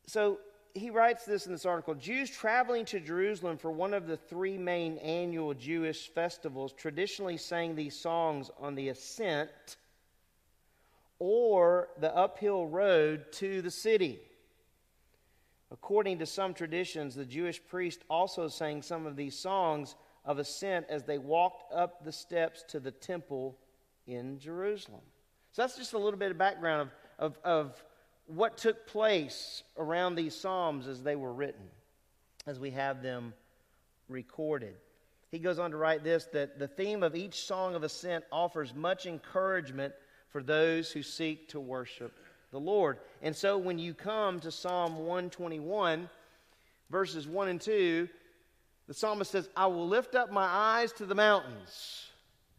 [0.06, 0.40] So
[0.76, 4.58] he writes this in this article Jews traveling to Jerusalem for one of the three
[4.58, 9.50] main annual Jewish festivals traditionally sang these songs on the ascent
[11.18, 14.20] or the uphill road to the city.
[15.72, 19.96] According to some traditions, the Jewish priest also sang some of these songs
[20.30, 23.58] of ascent as they walked up the steps to the temple
[24.06, 25.02] in Jerusalem.
[25.54, 27.84] So that's just a little bit of background of, of, of
[28.28, 31.66] what took place around these Psalms as they were written,
[32.46, 33.34] as we have them
[34.08, 34.76] recorded.
[35.32, 38.76] He goes on to write this that the theme of each song of ascent offers
[38.76, 39.96] much encouragement
[40.30, 42.14] for those who seek to worship
[42.52, 43.00] the Lord.
[43.24, 46.08] And so when you come to Psalm 121,
[46.92, 48.08] verses 1 and 2,
[48.90, 52.08] the psalmist says, I will lift up my eyes to the mountains.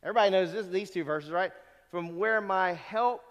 [0.01, 1.51] Everybody knows this, these two verses, right?
[1.91, 3.23] From where my help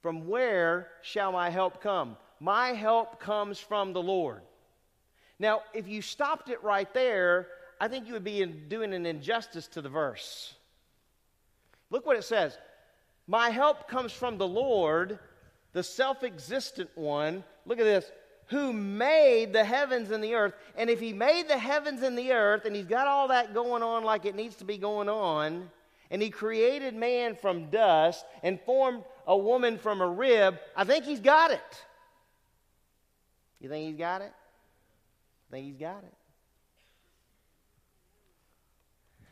[0.00, 2.16] from where shall my help come?
[2.40, 4.40] My help comes from the Lord.
[5.38, 7.48] Now, if you stopped it right there,
[7.80, 10.54] I think you would be doing an injustice to the verse.
[11.90, 12.56] Look what it says
[13.26, 15.18] My help comes from the Lord,
[15.72, 17.44] the self existent one.
[17.66, 18.10] Look at this.
[18.48, 20.54] Who made the heavens and the earth.
[20.76, 23.82] And if he made the heavens and the earth, and he's got all that going
[23.82, 25.70] on like it needs to be going on,
[26.10, 31.04] and he created man from dust and formed a woman from a rib, I think
[31.04, 31.84] he's got it.
[33.60, 34.32] You think he's got it?
[35.48, 36.12] I think he's got it.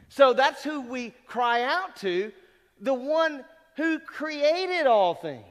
[0.08, 2.32] So that's who we cry out to,
[2.80, 3.44] the one
[3.76, 5.44] who created all things.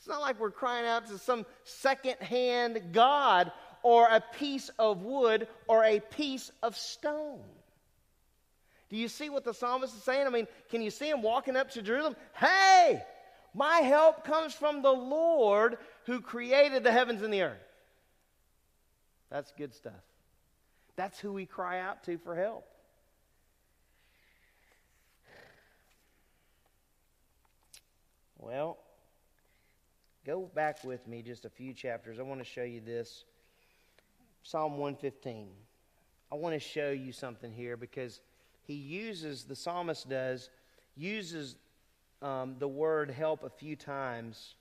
[0.00, 5.46] It's not like we're crying out to some second-hand God or a piece of wood
[5.68, 7.42] or a piece of stone.
[8.88, 10.26] Do you see what the psalmist is saying?
[10.26, 12.16] I mean, can you see him walking up to Jerusalem?
[12.34, 13.02] Hey,
[13.54, 15.76] my help comes from the Lord
[16.06, 17.58] who created the heavens and the earth.
[19.30, 19.92] That's good stuff.
[20.96, 22.66] That's who we cry out to for help.
[28.38, 28.78] Well,
[30.26, 32.18] go back with me just a few chapters.
[32.18, 33.24] I want to show you this.
[34.42, 35.48] Psalm 115.
[36.32, 38.20] I want to show you something here because
[38.66, 40.48] he uses, the psalmist does,
[40.96, 41.56] uses
[42.22, 44.54] um, the word help a few times.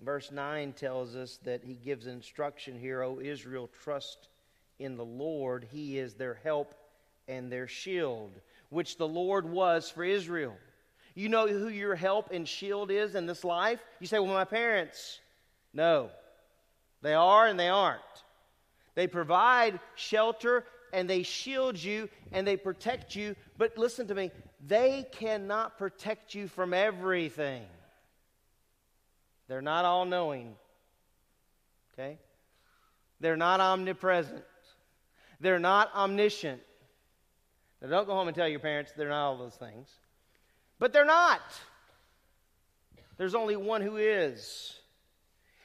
[0.00, 4.28] Verse 9 tells us that he gives instruction here, O Israel, trust
[4.78, 5.66] in the Lord.
[5.72, 6.74] He is their help
[7.26, 10.56] and their shield, which the Lord was for Israel.
[11.18, 13.80] You know who your help and shield is in this life?
[13.98, 15.18] You say, Well, my parents.
[15.74, 16.10] No.
[17.02, 18.00] They are and they aren't.
[18.94, 23.34] They provide shelter and they shield you and they protect you.
[23.56, 24.30] But listen to me,
[24.64, 27.64] they cannot protect you from everything.
[29.48, 30.54] They're not all knowing.
[31.94, 32.18] Okay?
[33.18, 34.44] They're not omnipresent.
[35.40, 36.60] They're not omniscient.
[37.82, 39.88] Now, don't go home and tell your parents they're not all those things.
[40.78, 41.40] But they're not.
[43.16, 44.74] There's only one who is.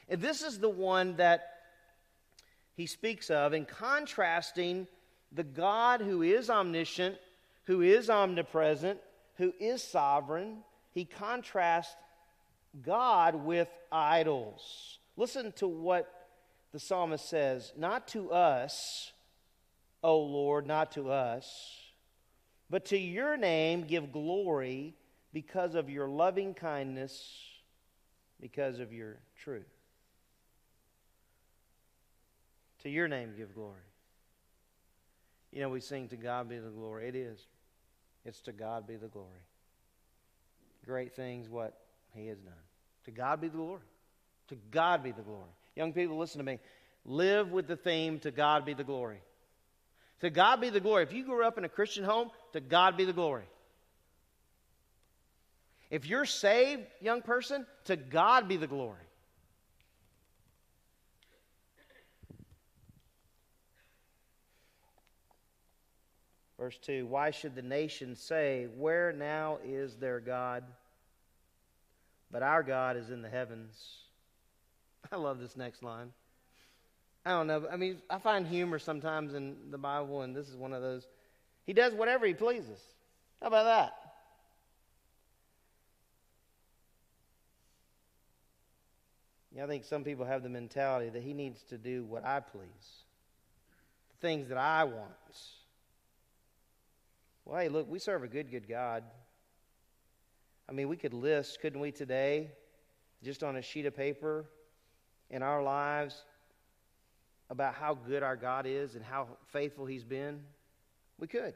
[0.08, 1.50] And this is the one that
[2.74, 4.88] he speaks of in contrasting
[5.32, 7.16] the God who is omniscient,
[7.64, 8.98] who is omnipresent,
[9.36, 10.58] who is sovereign.
[10.92, 11.94] He contrasts
[12.82, 14.98] God with idols.
[15.16, 16.10] Listen to what
[16.72, 19.12] the psalmist says Not to us,
[20.02, 21.78] O Lord, not to us,
[22.68, 24.94] but to your name give glory
[25.34, 27.36] because of your loving kindness,
[28.40, 29.66] because of your truth.
[32.84, 33.82] To your name give glory.
[35.52, 37.08] You know, we sing, To God be the glory.
[37.08, 37.38] It is.
[38.24, 39.28] It's to God be the glory.
[40.86, 41.76] Great things, what
[42.14, 42.54] He has done.
[43.06, 43.82] To God be the glory.
[44.48, 45.50] To God be the glory.
[45.74, 46.60] Young people, listen to me.
[47.04, 49.20] Live with the theme, To God be the glory.
[50.20, 51.02] To God be the glory.
[51.02, 53.44] If you grew up in a Christian home, to God be the glory.
[55.94, 58.98] If you're saved, young person, to God be the glory.
[66.58, 70.64] Verse 2 Why should the nations say, Where now is their God?
[72.28, 73.80] But our God is in the heavens.
[75.12, 76.10] I love this next line.
[77.24, 77.68] I don't know.
[77.70, 81.06] I mean, I find humor sometimes in the Bible, and this is one of those.
[81.66, 82.80] He does whatever he pleases.
[83.40, 84.03] How about that?
[89.54, 92.40] Yeah, I think some people have the mentality that he needs to do what I
[92.40, 93.04] please,
[94.10, 95.10] the things that I want.
[97.44, 99.04] Well, hey, look, we serve a good, good God.
[100.68, 102.50] I mean, we could list, couldn't we, today,
[103.22, 104.46] just on a sheet of paper
[105.30, 106.24] in our lives,
[107.50, 110.40] about how good our God is and how faithful He's been?
[111.18, 111.54] We could.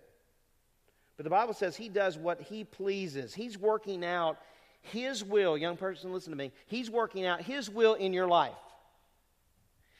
[1.16, 3.32] But the Bible says He does what He pleases.
[3.32, 4.38] He's working out
[4.80, 5.56] His will.
[5.56, 6.52] Young person, listen to me.
[6.66, 8.52] He's working out His will in your life.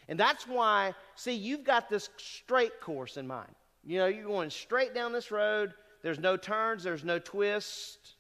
[0.09, 3.55] And that's why, see, you've got this straight course in mind.
[3.85, 5.75] You know, you're going straight down this road.
[6.03, 8.15] There's no turns, there's no twists,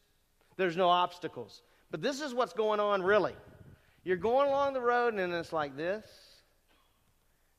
[0.56, 1.62] there's no obstacles.
[1.90, 3.34] But this is what's going on really.
[4.04, 6.06] You're going along the road and it's like this,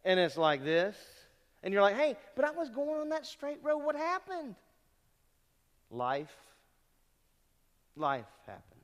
[0.04, 0.96] and it's like this,
[1.64, 3.80] and you're like, hey, but I was going on that straight road.
[3.80, 4.56] What happened?
[5.92, 6.36] Life.
[7.96, 8.79] Life happens.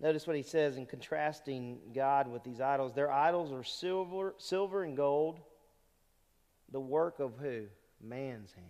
[0.00, 2.94] Notice what he says in contrasting God with these idols.
[2.94, 5.40] Their idols are silver, silver and gold,
[6.70, 7.64] the work of who?
[8.00, 8.66] Man's hand.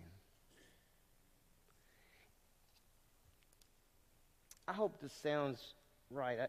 [4.67, 5.73] I hope this sounds
[6.09, 6.39] right.
[6.39, 6.47] I,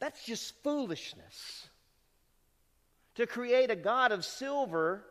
[0.00, 1.68] that's just foolishness.
[3.16, 5.04] to create a God of silver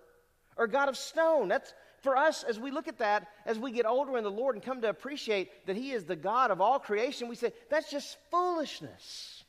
[0.57, 1.47] or God of stone.
[1.47, 4.55] That's for us as we look at that, as we get older in the Lord
[4.55, 7.89] and come to appreciate that He is the God of all creation, we say, that's
[7.89, 9.43] just foolishness.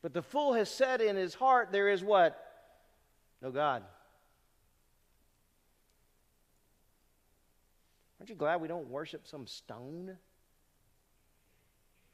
[0.00, 2.38] But the fool has said in his heart, there is what?
[3.42, 3.82] No God.
[8.20, 10.16] Aren't you glad we don't worship some stone?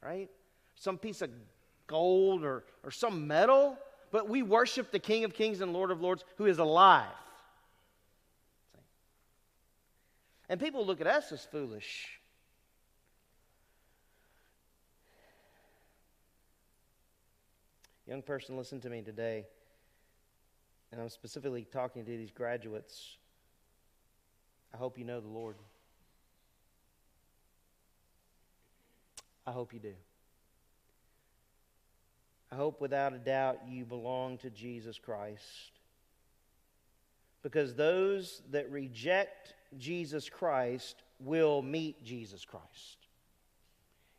[0.01, 0.29] Right?
[0.75, 1.29] Some piece of
[1.87, 3.77] gold or, or some metal,
[4.11, 7.05] but we worship the King of Kings and Lord of Lords who is alive.
[10.47, 12.19] And people look at us as foolish.
[18.07, 19.45] Young person, listen to me today.
[20.91, 23.17] And I'm specifically talking to these graduates.
[24.73, 25.55] I hope you know the Lord.
[29.47, 29.93] I hope you do.
[32.51, 35.71] I hope without a doubt you belong to Jesus Christ.
[37.41, 42.97] Because those that reject Jesus Christ will meet Jesus Christ.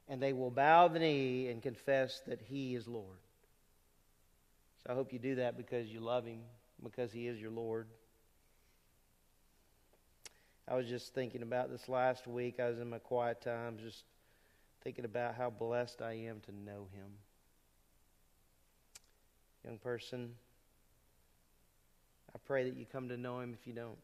[0.08, 3.18] And they will bow the knee and confess that He is Lord.
[4.82, 6.40] So I hope you do that because you love Him,
[6.82, 7.88] because He is your Lord.
[10.68, 12.58] I was just thinking about this last week.
[12.60, 14.04] I was in my quiet times just
[14.82, 17.10] thinking about how blessed I am to know Him.
[19.64, 20.30] Young person,
[22.34, 23.98] I pray that you come to know Him if you don't.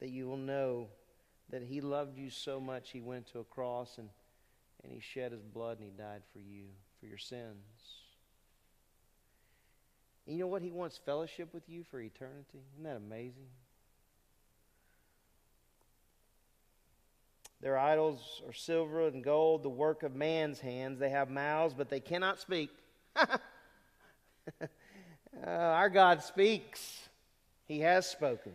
[0.00, 0.88] That you will know
[1.50, 4.08] that He loved you so much, He went to a cross and,
[4.82, 6.64] and He shed His blood and He died for you,
[7.00, 7.64] for your sins.
[10.26, 10.62] And you know what?
[10.62, 12.62] He wants fellowship with you for eternity.
[12.72, 13.48] Isn't that amazing?
[17.60, 20.98] Their idols are silver and gold, the work of man's hands.
[20.98, 22.70] They have mouths, but they cannot speak.
[23.16, 23.28] uh,
[25.42, 27.08] our God speaks,
[27.66, 28.52] He has spoken.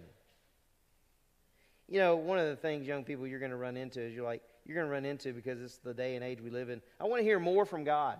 [1.89, 4.23] You know, one of the things, young people, you're going to run into is you're
[4.23, 6.81] like, you're going to run into because it's the day and age we live in.
[6.99, 8.19] I want to hear more from God.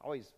[0.00, 0.32] Always,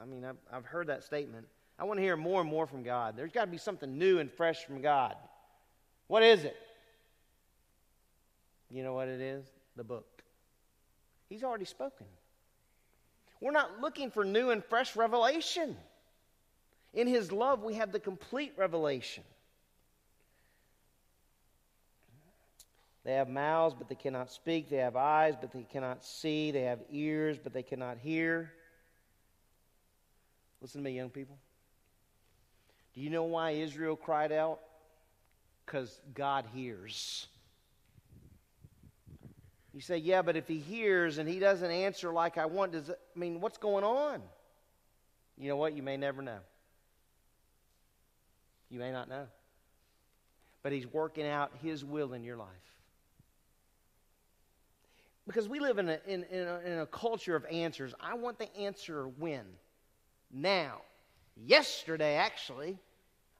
[0.00, 1.46] I mean, I've, I've heard that statement.
[1.78, 3.16] I want to hear more and more from God.
[3.16, 5.14] There's got to be something new and fresh from God.
[6.06, 6.56] What is it?
[8.70, 9.44] You know what it is?
[9.76, 10.22] The book.
[11.28, 12.06] He's already spoken.
[13.40, 15.76] We're not looking for new and fresh revelation.
[16.94, 19.24] In His love, we have the complete revelation.
[23.04, 24.70] They have mouths, but they cannot speak.
[24.70, 26.50] They have eyes, but they cannot see.
[26.50, 28.50] They have ears, but they cannot hear.
[30.62, 31.36] Listen to me, young people.
[32.94, 34.60] Do you know why Israel cried out?
[35.66, 37.26] Because God hears.
[39.74, 42.88] You say, yeah, but if he hears and he doesn't answer like I want, does
[42.88, 44.22] it, I mean, what's going on?
[45.36, 45.74] You know what?
[45.74, 46.38] You may never know.
[48.70, 49.26] You may not know.
[50.62, 52.48] But he's working out his will in your life.
[55.26, 57.94] Because we live in a, in, in, a, in a culture of answers.
[58.00, 59.44] I want the answer when?
[60.30, 60.82] Now.
[61.36, 62.78] Yesterday, actually.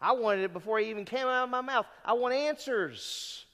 [0.01, 1.87] I wanted it before it even came out of my mouth.
[2.05, 3.45] I want answers.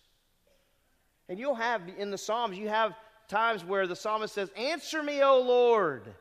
[1.29, 2.95] And you'll have in the Psalms, you have
[3.29, 6.13] times where the psalmist says, Answer me, O Lord.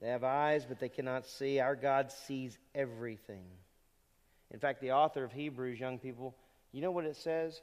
[0.00, 1.60] They have eyes, but they cannot see.
[1.60, 3.46] Our God sees everything.
[4.50, 6.36] In fact, the author of Hebrews, young people,
[6.72, 7.60] you know what it says?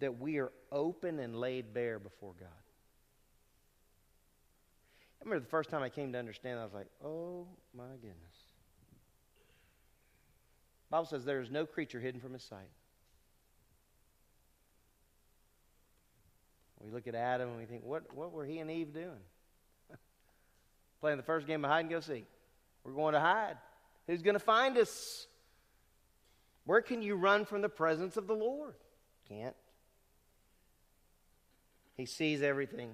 [0.00, 2.48] That we are open and laid bare before God.
[5.20, 8.16] I remember the first time I came to understand, I was like, oh my goodness.
[10.88, 12.70] The Bible says there is no creature hidden from his sight.
[16.82, 19.20] We look at Adam and we think, what, what were he and Eve doing?
[21.00, 22.26] Playing the first game of hide and go seek.
[22.84, 23.56] We're going to hide.
[24.06, 25.26] Who's going to find us?
[26.70, 28.74] Where can you run from the presence of the Lord?
[29.28, 29.56] Can't.
[31.96, 32.92] He sees everything.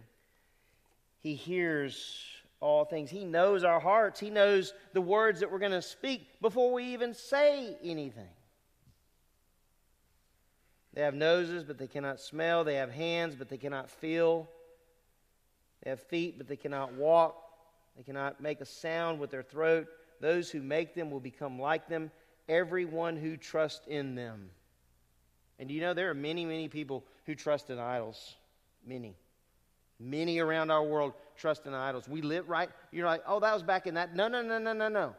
[1.20, 2.24] He hears
[2.58, 3.10] all things.
[3.10, 4.18] He knows our hearts.
[4.18, 8.30] He knows the words that we're going to speak before we even say anything.
[10.94, 12.64] They have noses, but they cannot smell.
[12.64, 14.48] They have hands, but they cannot feel.
[15.82, 17.36] They have feet, but they cannot walk.
[17.94, 19.86] They cannot make a sound with their throat.
[20.22, 22.10] Those who make them will become like them,
[22.48, 24.50] everyone who trusts in them.
[25.58, 28.34] And you know, there are many, many people who trust in idols.
[28.86, 29.16] Many.
[29.98, 32.08] Many around our world trust in idols.
[32.08, 32.68] We live right.
[32.92, 34.14] You're like, oh, that was back in that.
[34.14, 35.14] No, no, no, no, no, no.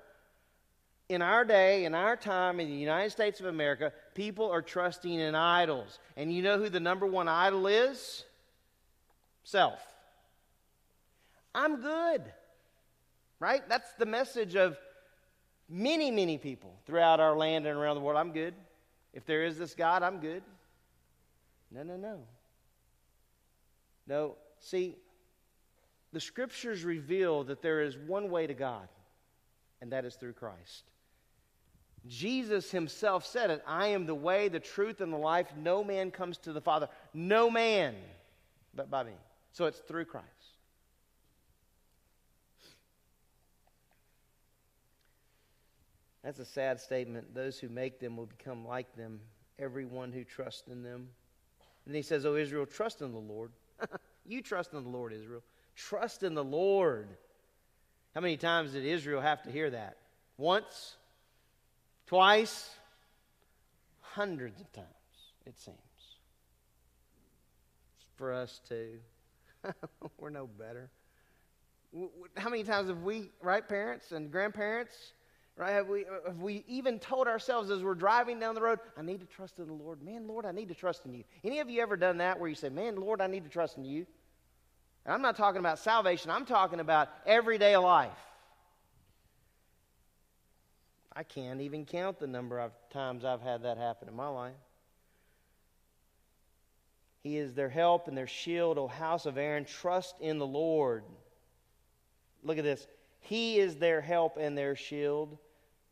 [1.10, 5.14] in our day, in our time, in the United States of America, people are trusting
[5.14, 6.00] in idols.
[6.18, 8.26] And you know who the number one idol is?
[9.44, 9.80] Self.
[11.56, 12.22] I'm good.
[13.40, 13.68] Right?
[13.70, 14.78] That's the message of
[15.70, 18.18] many, many people throughout our land and around the world.
[18.18, 18.54] I'm good.
[19.14, 20.44] If there is this God, I'm good.
[21.72, 22.20] No, no, no.
[24.08, 24.96] No, see,
[26.14, 28.88] the scriptures reveal that there is one way to God,
[29.82, 30.84] and that is through Christ.
[32.08, 35.48] Jesus himself said it I am the way, the truth, and the life.
[35.58, 36.88] No man comes to the Father.
[37.14, 37.96] No man
[38.74, 39.12] but by me.
[39.52, 40.28] So it's through Christ.
[46.28, 47.34] That's a sad statement.
[47.34, 49.22] Those who make them will become like them,
[49.58, 51.08] everyone who trusts in them.
[51.86, 53.54] And he says, Oh, Israel, trust in the Lord.
[54.26, 55.42] you trust in the Lord, Israel.
[55.78, 57.08] Trust in the Lord.
[58.14, 60.00] How many times did Israel have to hear that?
[60.36, 60.98] Once?
[62.08, 62.72] Twice?
[64.02, 64.88] Hundreds of times,
[65.46, 65.78] it seems.
[68.18, 69.00] For us too.
[70.18, 70.90] We're no better.
[72.36, 75.14] How many times have we, right, parents and grandparents,
[75.58, 79.02] right, have we, have we even told ourselves as we're driving down the road, I
[79.02, 80.02] need to trust in the Lord?
[80.02, 81.24] Man, Lord, I need to trust in you.
[81.44, 83.78] Any of you ever done that where you say, Man, Lord, I need to trust
[83.78, 84.06] in you?
[85.06, 88.12] And I'm not talking about salvation, I'm talking about everyday life.
[91.18, 94.54] I can't even count the number of times I've had that happen in my life.
[97.24, 99.66] He is their help and their shield, O house of Aaron.
[99.66, 101.04] Trust in the Lord.
[102.44, 102.86] Look at this.
[103.20, 105.38] He is their help and their shield.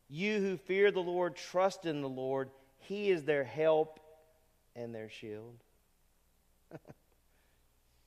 [0.08, 2.50] You who fear the Lord, trust in the Lord.
[2.78, 4.00] He is their help
[4.74, 5.56] and their shield.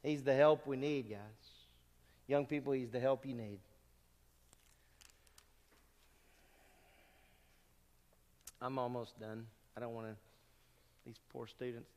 [0.03, 1.19] he's the help we need, guys.
[2.27, 3.59] Young people, He's the help you need.
[8.61, 9.47] I'm almost done.
[9.75, 10.15] I don't want to,
[11.05, 11.89] these poor students,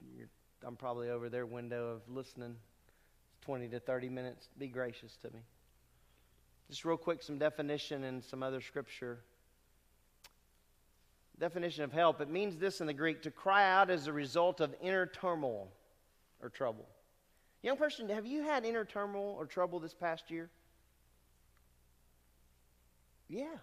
[0.64, 2.56] I'm probably over their window of listening
[3.42, 4.48] 20 to 30 minutes.
[4.58, 5.40] Be gracious to me.
[6.70, 9.18] Just real quick, some definition and some other scripture.
[11.38, 12.20] Definition of help.
[12.20, 15.68] It means this in the Greek to cry out as a result of inner turmoil
[16.40, 16.86] or trouble.
[17.62, 20.50] Young person, have you had inner turmoil or trouble this past year?
[23.28, 23.56] Yeah.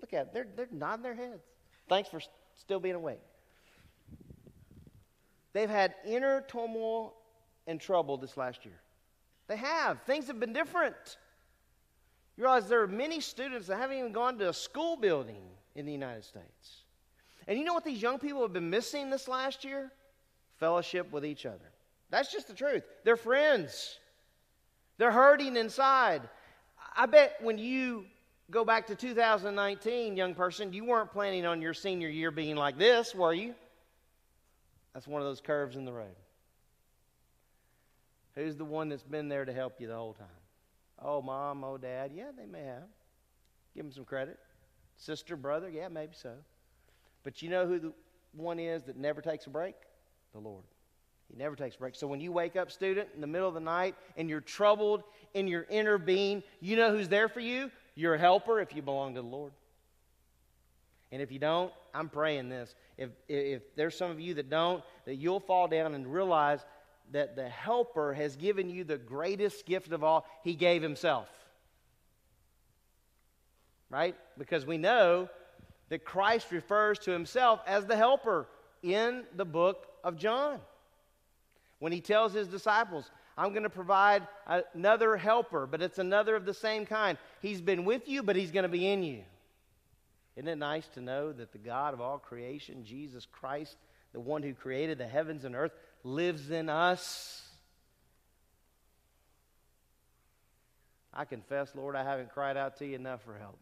[0.00, 0.34] Look at it.
[0.34, 1.42] They're, they're nodding their heads.
[1.88, 2.20] Thanks for
[2.54, 3.20] still being awake.
[5.52, 7.14] They've had inner turmoil
[7.66, 8.80] and trouble this last year.
[9.46, 10.02] They have.
[10.02, 11.16] Things have been different.
[12.36, 15.42] You realize there are many students that haven't even gone to a school building
[15.74, 16.83] in the United States.
[17.46, 19.90] And you know what these young people have been missing this last year?
[20.58, 21.70] Fellowship with each other.
[22.10, 22.84] That's just the truth.
[23.04, 23.98] They're friends,
[24.98, 26.22] they're hurting inside.
[26.96, 28.06] I bet when you
[28.50, 32.78] go back to 2019, young person, you weren't planning on your senior year being like
[32.78, 33.54] this, were you?
[34.92, 36.14] That's one of those curves in the road.
[38.36, 40.26] Who's the one that's been there to help you the whole time?
[41.02, 42.12] Oh, mom, oh, dad.
[42.14, 42.88] Yeah, they may have.
[43.74, 44.38] Give them some credit.
[44.96, 45.68] Sister, brother.
[45.68, 46.34] Yeah, maybe so.
[47.24, 47.92] But you know who the
[48.32, 49.74] one is that never takes a break?
[50.32, 50.64] The Lord.
[51.30, 51.94] He never takes a break.
[51.94, 55.02] So when you wake up, student, in the middle of the night and you're troubled
[55.32, 57.70] in your inner being, you know who's there for you?
[57.94, 59.52] Your helper if you belong to the Lord.
[61.10, 62.74] And if you don't, I'm praying this.
[62.98, 66.64] If, if there's some of you that don't, that you'll fall down and realize
[67.12, 70.26] that the helper has given you the greatest gift of all.
[70.42, 71.28] He gave himself.
[73.90, 74.16] Right?
[74.36, 75.28] Because we know
[75.94, 78.48] that Christ refers to himself as the helper
[78.82, 80.58] in the book of John.
[81.78, 84.26] When he tells his disciples, I'm going to provide
[84.74, 87.16] another helper, but it's another of the same kind.
[87.40, 89.22] He's been with you, but he's going to be in you.
[90.34, 93.76] Isn't it nice to know that the God of all creation, Jesus Christ,
[94.12, 97.40] the one who created the heavens and earth, lives in us?
[101.12, 103.60] I confess, Lord, I haven't cried out to you enough for help.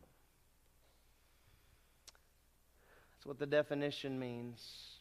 [3.23, 4.99] That's what the definition means.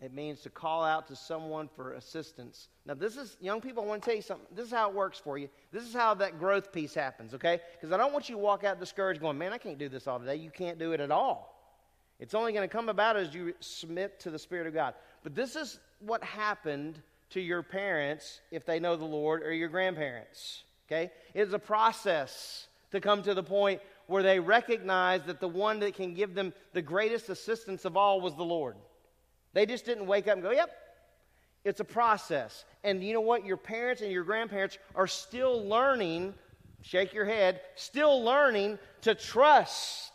[0.00, 2.68] It means to call out to someone for assistance.
[2.86, 4.46] Now, this is, young people, I want to tell you something.
[4.54, 5.48] This is how it works for you.
[5.72, 7.58] This is how that growth piece happens, okay?
[7.72, 10.06] Because I don't want you to walk out discouraged going, man, I can't do this
[10.06, 10.36] all today.
[10.36, 11.60] You can't do it at all.
[12.20, 14.94] It's only going to come about as you submit to the Spirit of God.
[15.24, 19.68] But this is what happened to your parents if they know the Lord or your
[19.68, 21.10] grandparents, okay?
[21.34, 25.80] It is a process to come to the point where they recognize that the one
[25.80, 28.76] that can give them the greatest assistance of all was the Lord.
[29.52, 30.70] They just didn't wake up and go, yep.
[31.64, 32.64] It's a process.
[32.82, 33.44] And you know what?
[33.44, 36.34] Your parents and your grandparents are still learning,
[36.80, 40.12] shake your head, still learning to trust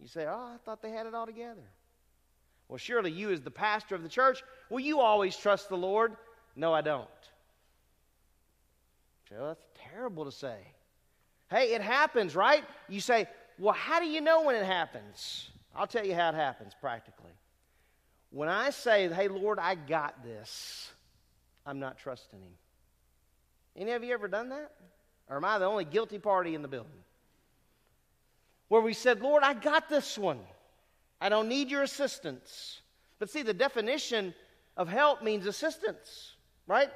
[0.00, 1.62] You say, Oh, I thought they had it all together.
[2.68, 6.16] Well, surely you, as the pastor of the church, will you always trust the Lord?
[6.56, 7.06] No, I don't.
[9.30, 10.56] Well, that's terrible to say.
[11.52, 12.64] Hey, it happens, right?
[12.88, 13.28] You say,
[13.58, 15.50] Well, how do you know when it happens?
[15.76, 17.32] I'll tell you how it happens practically.
[18.30, 20.90] When I say, Hey, Lord, I got this,
[21.66, 22.52] I'm not trusting Him.
[23.76, 24.72] Any of you ever done that?
[25.28, 26.90] Or am I the only guilty party in the building?
[28.68, 30.40] Where we said, Lord, I got this one.
[31.20, 32.80] I don't need your assistance.
[33.18, 34.32] But see, the definition
[34.78, 36.32] of help means assistance,
[36.66, 36.90] right?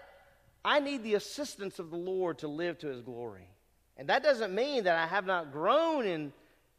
[0.65, 3.51] I need the assistance of the Lord to live to his glory.
[3.97, 6.33] And that doesn't mean that I have not grown in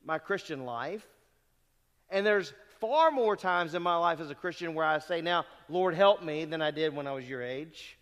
[0.05, 1.05] my Christian life.
[2.09, 5.45] And there's far more times in my life as a Christian where I say, Now,
[5.69, 7.97] Lord, help me, than I did when I was your age.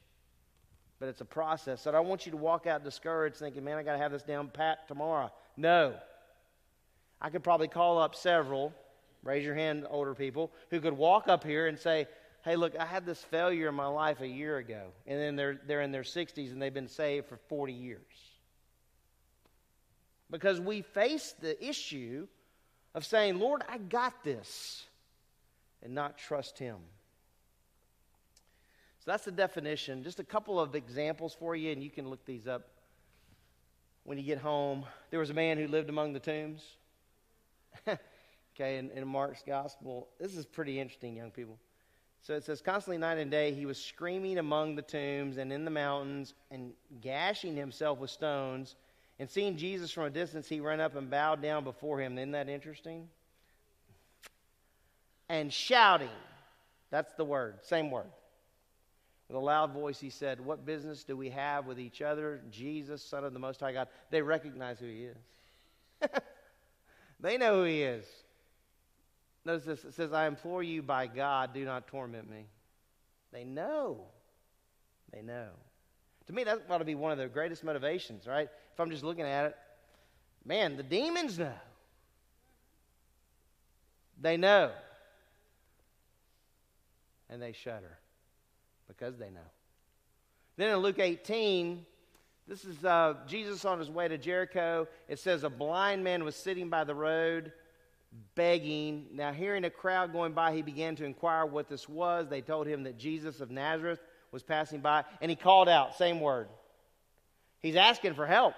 [1.00, 1.82] But it's a process.
[1.82, 4.12] So I don't want you to walk out discouraged thinking, Man, I got to have
[4.12, 5.32] this down pat tomorrow.
[5.58, 5.96] No.
[7.22, 8.74] I could probably call up several,
[9.24, 12.08] raise your hand, older people, who could walk up here and say,
[12.44, 14.84] Hey, look, I had this failure in my life a year ago.
[15.08, 18.02] And then they're, they're in their 60s and they've been saved for 40 years.
[20.30, 22.28] Because we face the issue
[22.94, 24.86] of saying, Lord, I got this,
[25.84, 26.78] and not trust Him.
[29.00, 30.04] So that's the definition.
[30.04, 32.64] Just a couple of examples for you, and you can look these up
[34.04, 34.86] when you get home.
[35.12, 36.64] There was a man who lived among the tombs.
[37.88, 40.08] okay, in, in Mark's gospel.
[40.20, 41.60] This is pretty interesting, young people.
[42.22, 45.66] So it says, constantly night and day, he was screaming among the tombs and in
[45.66, 48.76] the mountains and gashing himself with stones.
[49.20, 52.18] And seeing Jesus from a distance, he ran up and bowed down before him.
[52.18, 53.08] Isn't that interesting?
[55.30, 56.10] And shouting,
[56.92, 58.12] that's the word, same word.
[59.28, 62.42] With a loud voice, he said, What business do we have with each other?
[62.52, 63.88] Jesus, Son of the Most High God.
[64.12, 65.18] They recognize who he is.
[67.20, 68.06] they know who he is.
[69.44, 72.46] Notice this it says, I implore you by God, do not torment me.
[73.32, 74.02] They know.
[75.12, 75.50] They know.
[76.28, 78.50] To me, that ought to be one of the greatest motivations, right?
[78.76, 79.56] If I'm just looking at it,
[80.44, 81.54] man, the demons know.
[84.20, 84.72] They know.
[87.30, 87.98] And they shudder
[88.90, 89.40] because they know.
[90.58, 91.86] Then in Luke 18,
[92.50, 94.90] this is uh, Jesus on his way to Jericho.
[95.08, 97.54] It says, A blind man was sitting by the road
[98.36, 99.08] begging.
[99.14, 102.28] Now, hearing a crowd going by, he began to inquire what this was.
[102.28, 104.00] They told him that Jesus of Nazareth
[104.34, 106.50] was passing by, and he called out, same word.
[107.62, 108.54] He's asking for help,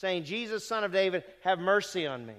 [0.00, 2.32] saying, Jesus, son of David, have mercy on me.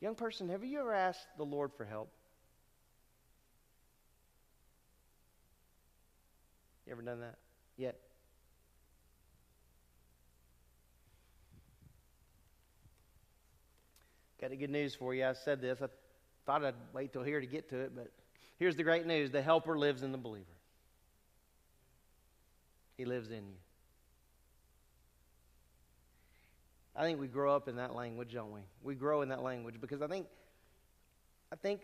[0.00, 2.12] Young person, have you ever asked the Lord for help?
[6.86, 7.38] You ever done that
[7.76, 7.98] yet?
[14.40, 15.26] Got a good news for you.
[15.26, 15.82] I said this.
[15.82, 15.88] I
[16.46, 18.12] thought I'd wait till here to get to it, but
[18.60, 20.59] here's the great news the helper lives in the believer.
[23.00, 23.56] He lives in you.
[26.94, 28.60] I think we grow up in that language, don't we?
[28.82, 30.26] We grow in that language because I think,
[31.50, 31.80] I think,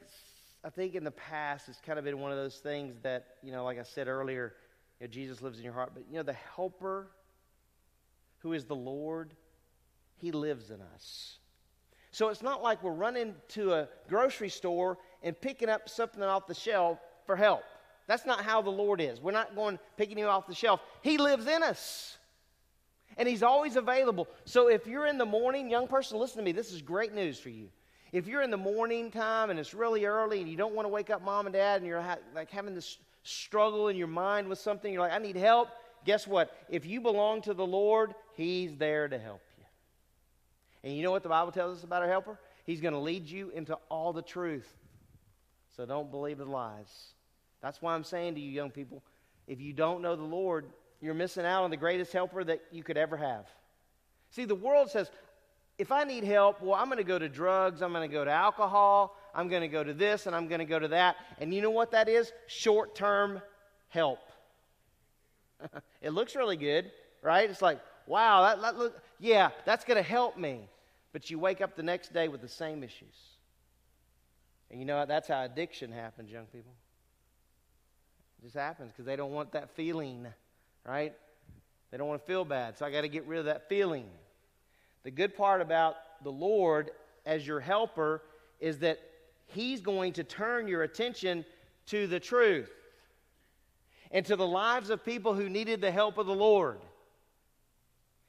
[0.63, 3.51] I think in the past it's kind of been one of those things that you
[3.51, 4.57] know, like I said earlier,
[5.01, 5.93] you know, Jesus lives in your heart.
[5.95, 7.09] But you know, the Helper,
[8.41, 9.33] who is the Lord,
[10.19, 11.39] He lives in us.
[12.11, 16.47] So it's not like we're running to a grocery store and picking up something off
[16.47, 17.63] the shelf for help.
[18.07, 19.21] That's not how the Lord is.
[19.21, 20.81] We're not going picking him off the shelf.
[21.03, 22.19] He lives in us.
[23.17, 24.29] And He's always available.
[24.45, 26.53] So if you're in the morning, young person, listen to me.
[26.53, 27.69] This is great news for you.
[28.13, 30.91] If you're in the morning time and it's really early and you don't want to
[30.91, 34.49] wake up mom and dad and you're ha- like having this struggle in your mind
[34.49, 35.69] with something, you're like, I need help.
[36.05, 36.55] Guess what?
[36.69, 39.43] If you belong to the Lord, He's there to help.
[39.59, 39.65] You.
[40.85, 42.39] And you know what the Bible tells us about our helper?
[42.65, 44.73] He's going to lead you into all the truth.
[45.77, 47.13] So don't believe the lies.
[47.63, 49.03] That's why I'm saying to you, young people,
[49.47, 50.67] if you don't know the Lord,
[51.01, 53.47] you're missing out on the greatest helper that you could ever have.
[54.31, 55.11] See, the world says,
[55.79, 58.25] if I need help, well, I'm going to go to drugs, I'm going to go
[58.25, 61.17] to alcohol, I'm going to go to this, and I'm going to go to that.
[61.39, 62.33] And you know what that is?
[62.47, 63.41] Short term
[63.89, 64.21] help.
[66.01, 66.91] it looks really good,
[67.23, 67.49] right?
[67.49, 70.69] It's like, wow, that, that look, yeah, that's going to help me
[71.17, 73.17] but you wake up the next day with the same issues.
[74.71, 75.07] And you know?
[75.07, 76.75] That's how addiction happens, young people.
[78.47, 80.25] Just happens because they don't want that feeling,
[80.87, 81.13] right?
[81.91, 82.79] They don't want to feel bad.
[82.79, 84.05] So I got to get rid of that feeling.
[85.03, 86.93] The good part about the Lord
[87.25, 88.23] as your helper
[88.61, 89.01] is that
[89.47, 91.45] He's going to turn your attention
[91.87, 92.71] to the truth
[94.13, 96.79] and to the lives of people who needed the help of the Lord.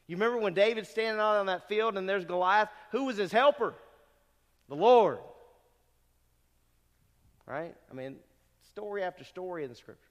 [0.08, 2.70] You remember when David's standing out on that field and there's Goliath?
[2.90, 3.76] Who was his helper?
[4.68, 5.20] The Lord.
[7.46, 7.76] Right?
[7.92, 8.16] I mean,
[8.78, 10.07] story after story in the scriptures.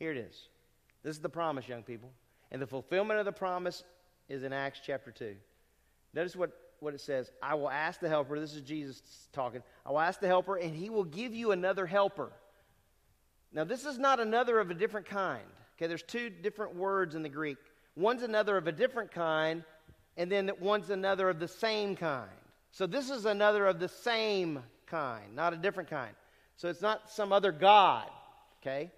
[0.00, 0.48] Here it is.
[1.04, 2.10] This is the promise, young people.
[2.50, 3.84] And the fulfillment of the promise
[4.28, 5.36] is in Acts chapter 2.
[6.14, 9.62] Notice what, what it says I will ask the helper, this is Jesus talking.
[9.86, 12.32] I will ask the helper, and he will give you another helper.
[13.52, 15.44] Now, this is not another of a different kind.
[15.76, 17.58] Okay, there's two different words in the Greek.
[17.94, 19.64] One's another of a different kind,
[20.16, 22.30] and then one's another of the same kind.
[22.70, 26.14] So this is another of the same kind, not a different kind.
[26.56, 28.06] So it's not some other God.
[28.62, 28.90] Okay?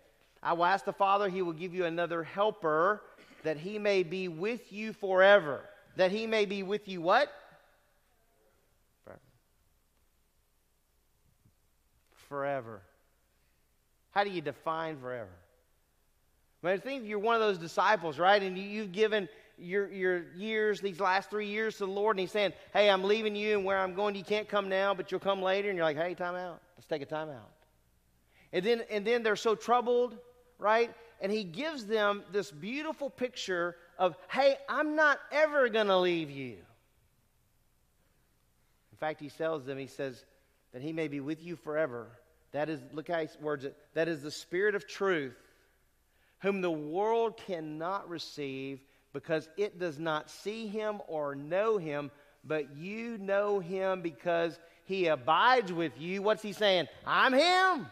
[0.42, 3.02] I will ask the Father, he will give you another helper
[3.44, 5.60] that he may be with you forever.
[5.96, 7.30] That he may be with you what?
[9.04, 9.20] Forever.
[12.28, 12.82] Forever.
[14.12, 15.30] How do you define forever?
[16.64, 18.40] I think you're one of those disciples, right?
[18.40, 19.28] And you've given
[19.58, 23.02] your, your years, these last three years to the Lord, and He's saying, Hey, I'm
[23.02, 25.68] leaving you, and where I'm going, you can't come now, but you'll come later.
[25.68, 26.60] And you're like, Hey, time out.
[26.76, 27.50] Let's take a time out.
[28.52, 30.16] And then, and then they're so troubled,
[30.62, 30.90] right?
[31.20, 36.30] And He gives them this beautiful picture of, Hey, I'm not ever going to leave
[36.30, 36.56] you.
[38.92, 40.24] In fact, He tells them, He says,
[40.72, 42.06] that He may be with you forever.
[42.52, 45.36] That is, look how He words it, that is the Spirit of truth
[46.42, 48.80] whom the world cannot receive
[49.12, 52.10] because it does not see him or know him,
[52.44, 56.20] but you know him because he abides with you.
[56.20, 56.88] What's he saying?
[57.06, 57.86] I'm him.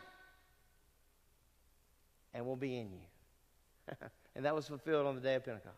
[2.34, 3.94] And will be in you.
[4.36, 5.76] and that was fulfilled on the day of Pentecost.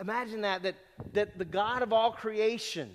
[0.00, 0.74] Imagine that, that,
[1.12, 2.90] that the God of all creation,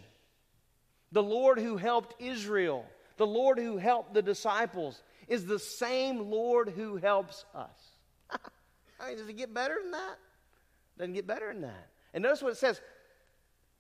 [1.12, 2.86] the Lord who helped Israel,
[3.18, 7.92] the Lord who helped the disciples, is the same Lord who helps us.
[9.00, 10.16] I mean, does it get better than that?
[10.98, 11.88] Doesn't get better than that.
[12.14, 12.82] And notice what it says.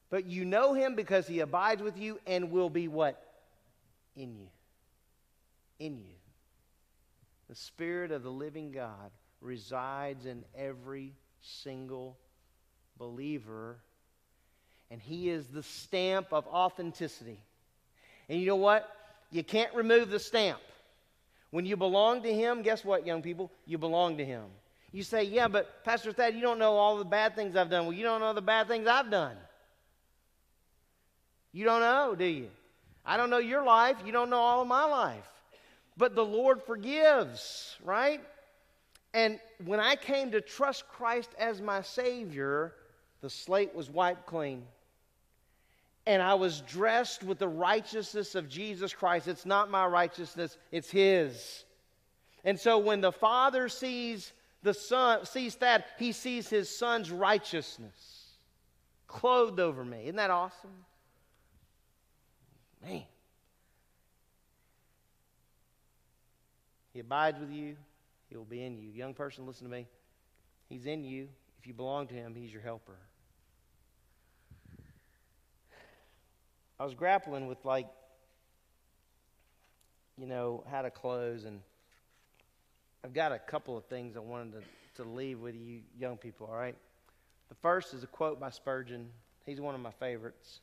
[0.10, 3.22] But you know him because he abides with you and will be what?
[4.16, 4.47] In you.
[5.80, 6.14] In you.
[7.50, 12.18] The Spirit of the living God resides in every single
[12.98, 13.78] believer,
[14.89, 17.39] and he is the stamp of authenticity.
[18.30, 18.89] And you know what?
[19.32, 20.60] You can't remove the stamp.
[21.52, 23.52] When you belong to him, guess what, young people?
[23.66, 24.46] You belong to him.
[24.91, 27.86] You say, Yeah, but Pastor Thad, you don't know all the bad things I've done.
[27.86, 29.38] Well, you don't know the bad things I've done.
[31.52, 32.50] You don't know, do you?
[33.06, 33.98] I don't know your life.
[34.06, 35.34] You don't know all of my life.
[35.98, 38.22] But the Lord forgives, right?
[39.14, 42.74] And when I came to trust Christ as my Savior,
[43.22, 44.64] the slate was wiped clean.
[46.06, 49.28] And I was dressed with the righteousness of Jesus Christ.
[49.28, 51.64] It's not my righteousness, it's His.
[52.43, 54.34] And so when the Father sees
[54.66, 58.26] the son sees that, he sees his son's righteousness
[59.08, 60.04] clothed over me.
[60.06, 60.72] Isn't that awesome?
[62.84, 63.04] Man.
[66.96, 67.76] He abides with you,
[68.30, 68.89] he will be in you.
[68.89, 69.86] Young person, listen to me.
[70.70, 71.28] He's in you.
[71.60, 72.96] If you belong to him, he's your helper.
[76.80, 77.88] I was grappling with, like,
[80.18, 81.60] you know, how to close and
[83.04, 86.48] I've got a couple of things I wanted to, to leave with you, young people,
[86.48, 86.78] all right?
[87.50, 89.10] The first is a quote by Spurgeon.
[89.46, 90.62] He's one of my favorites.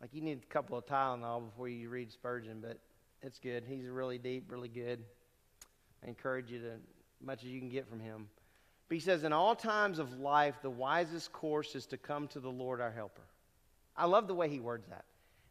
[0.00, 2.78] Like, you need a couple of Tylenol before you read Spurgeon, but
[3.24, 3.64] it's good.
[3.68, 5.00] He's really deep, really good.
[6.04, 6.72] I encourage you to,
[7.24, 8.28] much as you can get from him.
[8.88, 12.40] But he says, In all times of life, the wisest course is to come to
[12.40, 13.22] the Lord our helper.
[13.96, 15.04] I love the way he words that.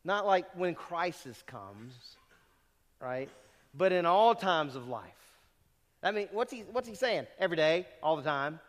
[0.03, 1.93] Not like when crisis comes,
[2.99, 3.29] right?
[3.73, 5.09] but in all times of life.
[6.01, 7.27] I mean, what's he, what's he saying?
[7.39, 8.59] Every day, all the time.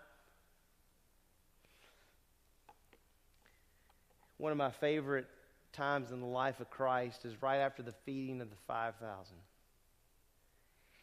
[4.38, 5.26] One of my favorite
[5.74, 9.36] times in the life of Christ is right after the feeding of the 5,000.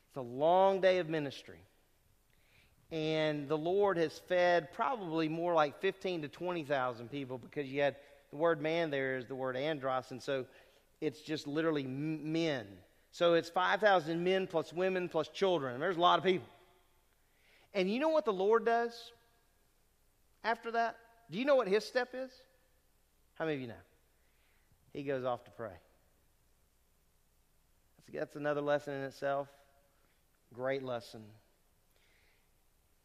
[0.08, 1.60] It's a long day of ministry.
[2.92, 7.96] And the Lord has fed probably more like 15 to 20,000 people because you had
[8.32, 10.12] the word man there is the word andros.
[10.12, 10.46] And so
[11.00, 12.66] it's just literally men
[13.12, 15.80] so it's 5,000 men plus women plus children.
[15.80, 16.48] There's a lot of people.
[17.74, 19.12] And you know what the Lord does
[20.44, 20.98] after that?
[21.30, 22.32] Do you know what his step is?
[23.36, 23.74] How many of you know?
[24.94, 25.74] He goes off to pray.
[28.14, 29.48] That's another lesson in itself.
[30.54, 31.22] Great lesson.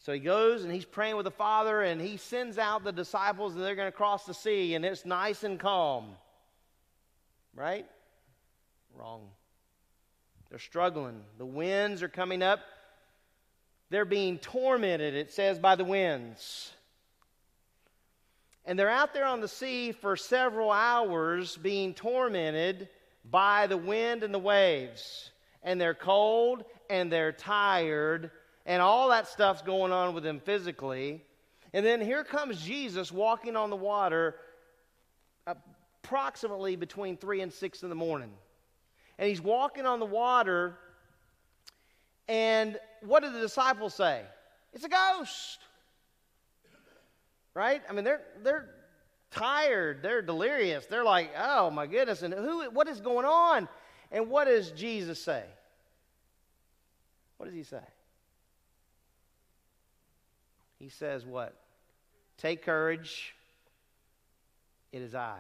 [0.01, 3.55] So he goes and he's praying with the Father, and he sends out the disciples,
[3.55, 6.17] and they're going to cross the sea, and it's nice and calm.
[7.55, 7.87] Right?
[8.95, 9.29] Wrong.
[10.51, 11.23] They're struggling.
[11.39, 12.61] The winds are coming up.
[13.91, 16.73] They're being tormented, it says, by the winds.
[18.67, 22.89] And they're out there on the sea for several hours being tormented
[23.31, 25.31] by the wind and the waves.
[25.63, 28.31] And they're cold and they're tired,
[28.65, 31.23] and all that stuff's going on with them physically.
[31.73, 34.37] And then here comes Jesus walking on the water
[35.47, 38.31] approximately between 3 and 6 in the morning.
[39.19, 40.77] And he's walking on the water,
[42.29, 44.23] and what do the disciples say?
[44.73, 45.59] It's a ghost.
[47.57, 47.81] Right?
[47.89, 48.69] I mean, they're, they're
[49.31, 50.85] tired, they're delirious.
[50.85, 53.67] They're like, oh my goodness, and who, what is going on?
[54.13, 55.43] And what does Jesus say?
[57.39, 57.81] What does he say?
[60.79, 61.57] He says, What?
[62.37, 63.35] Take courage.
[64.93, 65.39] It is I.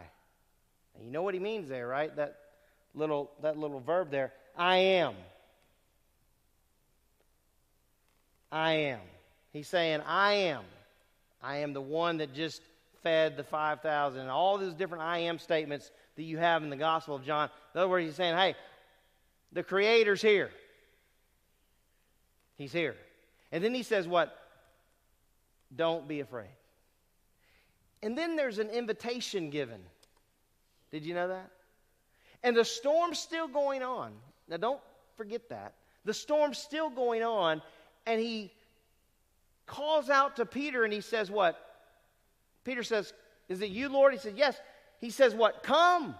[0.94, 2.16] And you know what he means there, right?
[2.16, 2.38] That
[2.94, 4.32] little, that little verb there.
[4.56, 5.14] I am.
[8.50, 9.00] I am.
[9.52, 10.64] He's saying, I am.
[11.42, 12.62] I am the one that just
[13.02, 14.20] fed the 5,000.
[14.20, 17.50] And all those different I am statements that you have in the Gospel of John.
[17.74, 18.54] In other words, he's saying, hey,
[19.52, 20.50] the Creator's here.
[22.56, 22.96] He's here.
[23.52, 24.36] And then he says, what?
[25.74, 26.48] Don't be afraid.
[28.02, 29.80] And then there's an invitation given.
[30.90, 31.50] Did you know that?
[32.42, 34.12] And the storm's still going on.
[34.48, 34.80] Now, don't
[35.16, 35.74] forget that.
[36.04, 37.60] The storm's still going on,
[38.06, 38.52] and he
[39.66, 41.58] calls out to Peter and he says, What?
[42.64, 43.12] Peter says,
[43.48, 44.12] Is it you, Lord?
[44.12, 44.56] He says, Yes.
[45.00, 45.62] He says, What?
[45.62, 46.14] Come.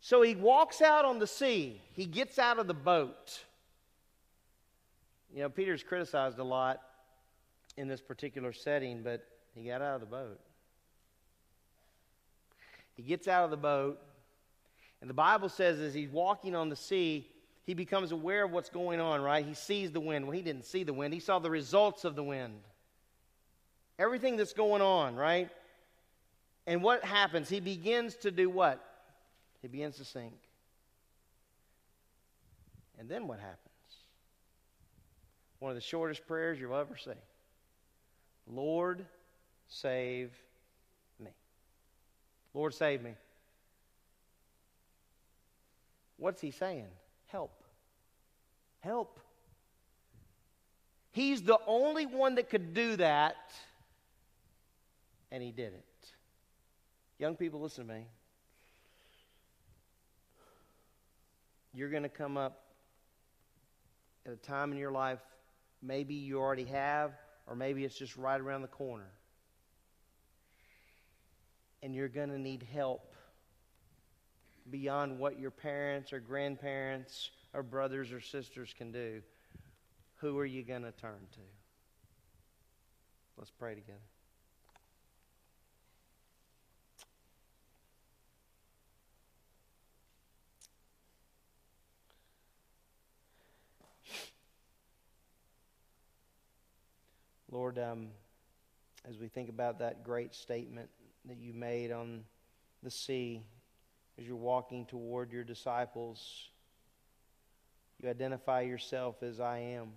[0.00, 1.80] So he walks out on the sea.
[1.92, 3.44] He gets out of the boat.
[5.32, 6.80] You know, Peter's criticized a lot
[7.76, 10.40] in this particular setting, but he got out of the boat.
[12.94, 14.00] He gets out of the boat,
[15.00, 17.28] and the Bible says as he's walking on the sea,
[17.64, 19.44] he becomes aware of what's going on, right?
[19.44, 20.26] He sees the wind.
[20.26, 22.60] Well, he didn't see the wind, he saw the results of the wind.
[23.98, 25.50] Everything that's going on, right?
[26.66, 27.48] And what happens?
[27.48, 28.82] He begins to do what?
[29.60, 30.32] He begins to sink.
[32.98, 33.58] And then what happens?
[35.58, 37.16] One of the shortest prayers you'll ever say
[38.46, 39.04] Lord,
[39.68, 40.30] save
[41.18, 41.30] me.
[42.54, 43.14] Lord, save me.
[46.16, 46.88] What's he saying?
[47.30, 47.62] Help.
[48.80, 49.20] Help.
[51.12, 53.36] He's the only one that could do that,
[55.30, 55.84] and he did it.
[57.18, 58.06] Young people, listen to me.
[61.74, 62.62] You're going to come up
[64.26, 65.20] at a time in your life,
[65.82, 67.12] maybe you already have,
[67.46, 69.10] or maybe it's just right around the corner.
[71.82, 73.09] And you're going to need help
[74.70, 79.22] beyond what your parents or grandparents or brothers or sisters can do,
[80.16, 81.40] who are you going to turn to?
[83.36, 83.98] Let's pray together.
[97.50, 98.08] Lord, um,
[99.08, 100.88] as we think about that great statement
[101.24, 102.24] that you made on
[102.82, 103.42] the sea
[104.20, 106.50] as you're walking toward your disciples,
[107.98, 109.92] you identify yourself as I am.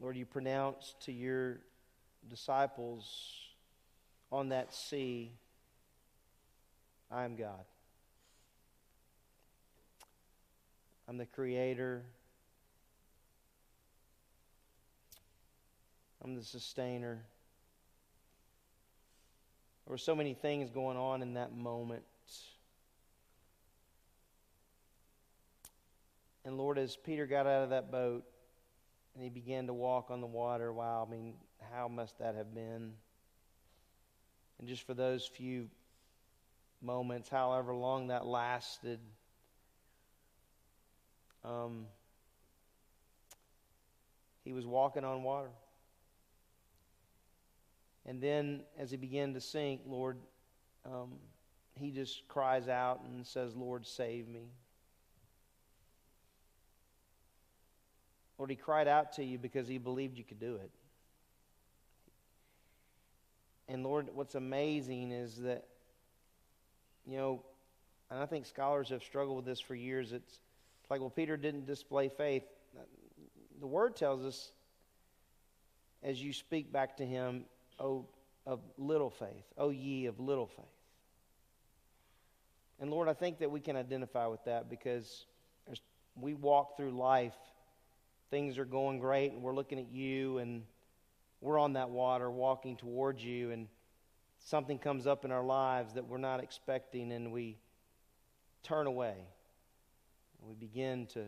[0.00, 1.60] Lord, you pronounce to your
[2.28, 3.36] disciples
[4.32, 5.32] on that sea,
[7.10, 7.64] I am God.
[11.08, 12.02] I'm the creator.
[16.22, 17.22] I'm the sustainer.
[19.88, 22.02] There were so many things going on in that moment.
[26.44, 28.22] And Lord, as Peter got out of that boat
[29.14, 31.36] and he began to walk on the water, wow, I mean,
[31.72, 32.92] how must that have been?
[34.58, 35.70] And just for those few
[36.82, 39.00] moments, however long that lasted,
[41.42, 41.86] um,
[44.44, 45.48] he was walking on water.
[48.08, 50.16] And then as he began to sink, Lord,
[50.86, 51.10] um,
[51.74, 54.48] he just cries out and says, Lord, save me.
[58.38, 60.70] Lord, he cried out to you because he believed you could do it.
[63.68, 65.66] And Lord, what's amazing is that,
[67.04, 67.42] you know,
[68.10, 70.12] and I think scholars have struggled with this for years.
[70.12, 70.38] It's
[70.88, 72.44] like, well, Peter didn't display faith.
[73.60, 74.52] The word tells us,
[76.02, 77.44] as you speak back to him,
[77.78, 78.06] oh,
[78.46, 80.64] of little faith, O ye of little faith.
[82.80, 85.26] And Lord, I think that we can identify with that because
[85.70, 85.78] as
[86.14, 87.34] we walk through life,
[88.30, 90.62] things are going great, and we're looking at you, and
[91.40, 93.68] we're on that water walking towards you, and
[94.38, 97.58] something comes up in our lives that we're not expecting, and we
[98.62, 99.16] turn away.
[100.40, 101.24] And We begin to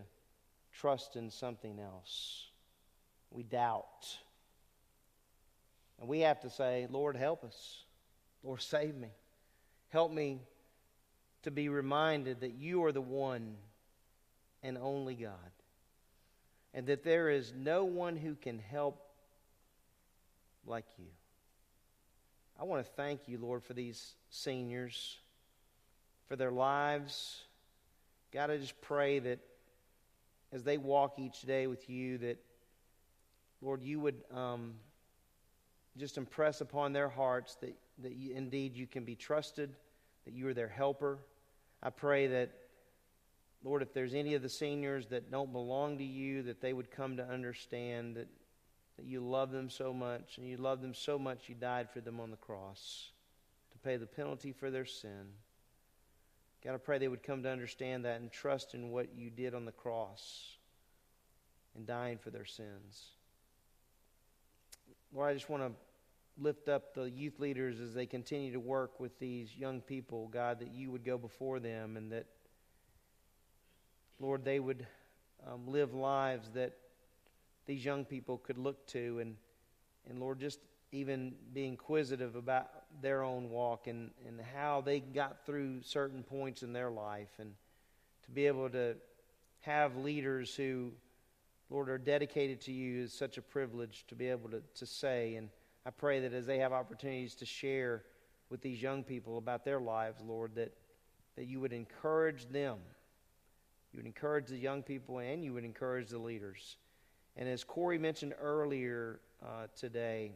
[0.72, 2.46] trust in something else.
[3.30, 4.18] We doubt.
[6.00, 7.84] And we have to say, Lord, help us.
[8.42, 9.10] Lord, save me.
[9.90, 10.40] Help me
[11.42, 13.56] to be reminded that you are the one
[14.62, 15.32] and only God,
[16.74, 19.00] and that there is no one who can help
[20.66, 21.06] like you.
[22.60, 25.18] I want to thank you, Lord, for these seniors,
[26.28, 27.42] for their lives.
[28.32, 29.38] God, I just pray that
[30.52, 32.38] as they walk each day with you, that,
[33.62, 34.74] Lord, you would um,
[36.00, 39.70] just impress upon their hearts that, that you, indeed you can be trusted,
[40.24, 41.18] that you are their helper.
[41.82, 42.50] I pray that,
[43.62, 46.90] Lord, if there's any of the seniors that don't belong to you, that they would
[46.90, 48.28] come to understand that
[49.00, 52.02] that you love them so much, and you love them so much you died for
[52.02, 53.12] them on the cross
[53.72, 55.32] to pay the penalty for their sin.
[56.62, 59.54] God, I pray they would come to understand that and trust in what you did
[59.54, 60.58] on the cross
[61.74, 63.06] and dying for their sins.
[65.14, 65.72] Lord, I just want to
[66.40, 70.60] lift up the youth leaders as they continue to work with these young people, God,
[70.60, 72.26] that you would go before them and that,
[74.18, 74.86] Lord, they would
[75.46, 76.72] um, live lives that
[77.66, 79.36] these young people could look to and
[80.08, 80.58] and Lord just
[80.92, 82.68] even be inquisitive about
[83.00, 87.52] their own walk and, and how they got through certain points in their life and
[88.24, 88.96] to be able to
[89.60, 90.90] have leaders who
[91.68, 95.36] Lord are dedicated to you is such a privilege to be able to, to say
[95.36, 95.48] and
[95.86, 98.04] I pray that as they have opportunities to share
[98.50, 100.72] with these young people about their lives, Lord, that,
[101.36, 102.78] that you would encourage them.
[103.92, 106.76] You would encourage the young people and you would encourage the leaders.
[107.36, 110.32] And as Corey mentioned earlier uh, today,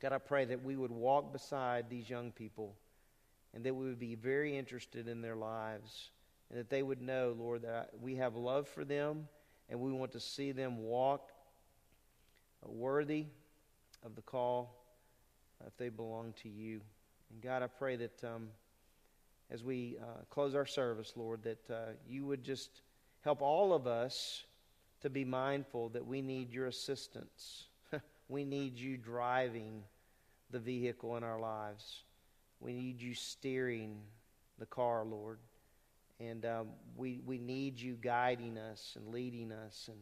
[0.00, 2.74] God, I pray that we would walk beside these young people
[3.54, 6.10] and that we would be very interested in their lives
[6.50, 9.28] and that they would know, Lord, that we have love for them
[9.68, 11.30] and we want to see them walk
[12.66, 13.26] worthy
[14.04, 14.74] of the call
[15.66, 16.80] if they belong to you.
[17.30, 18.48] And God, I pray that um,
[19.50, 22.82] as we uh, close our service, Lord, that uh, you would just
[23.22, 24.44] help all of us
[25.00, 27.64] to be mindful that we need your assistance.
[28.28, 29.82] we need you driving
[30.50, 32.04] the vehicle in our lives.
[32.60, 33.96] We need you steering
[34.58, 35.38] the car, Lord.
[36.20, 39.88] And um, we, we need you guiding us and leading us.
[39.88, 39.98] And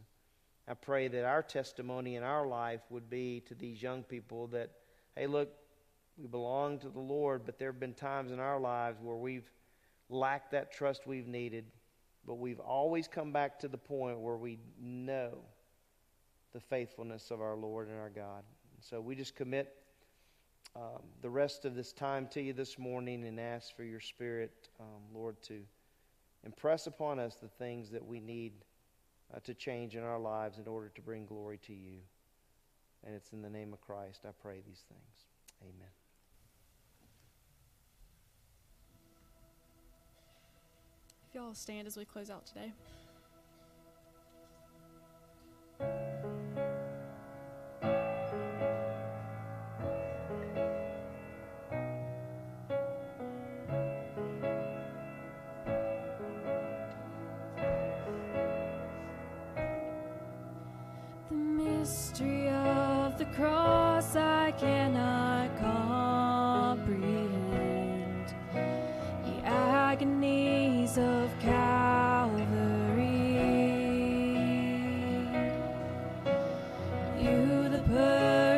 [0.67, 4.71] I pray that our testimony in our life would be to these young people that,
[5.15, 5.49] hey, look,
[6.17, 9.49] we belong to the Lord, but there have been times in our lives where we've
[10.09, 11.65] lacked that trust we've needed.
[12.25, 15.39] But we've always come back to the point where we know
[16.53, 18.43] the faithfulness of our Lord and our God.
[18.75, 19.75] And so we just commit
[20.75, 24.69] um, the rest of this time to you this morning and ask for your Spirit,
[24.79, 25.59] um, Lord, to
[26.45, 28.53] impress upon us the things that we need
[29.33, 31.99] uh, to change in our lives in order to bring glory to you.
[33.05, 35.25] And it's in the name of Christ I pray these things.
[35.61, 35.89] Amen.
[41.29, 42.71] If y'all stand as we close out today.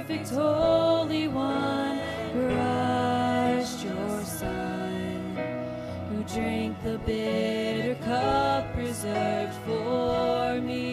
[0.08, 2.00] Perfect Holy One,
[2.32, 5.36] crushed your Son,
[6.10, 10.85] who drank the bitter cup reserved for me.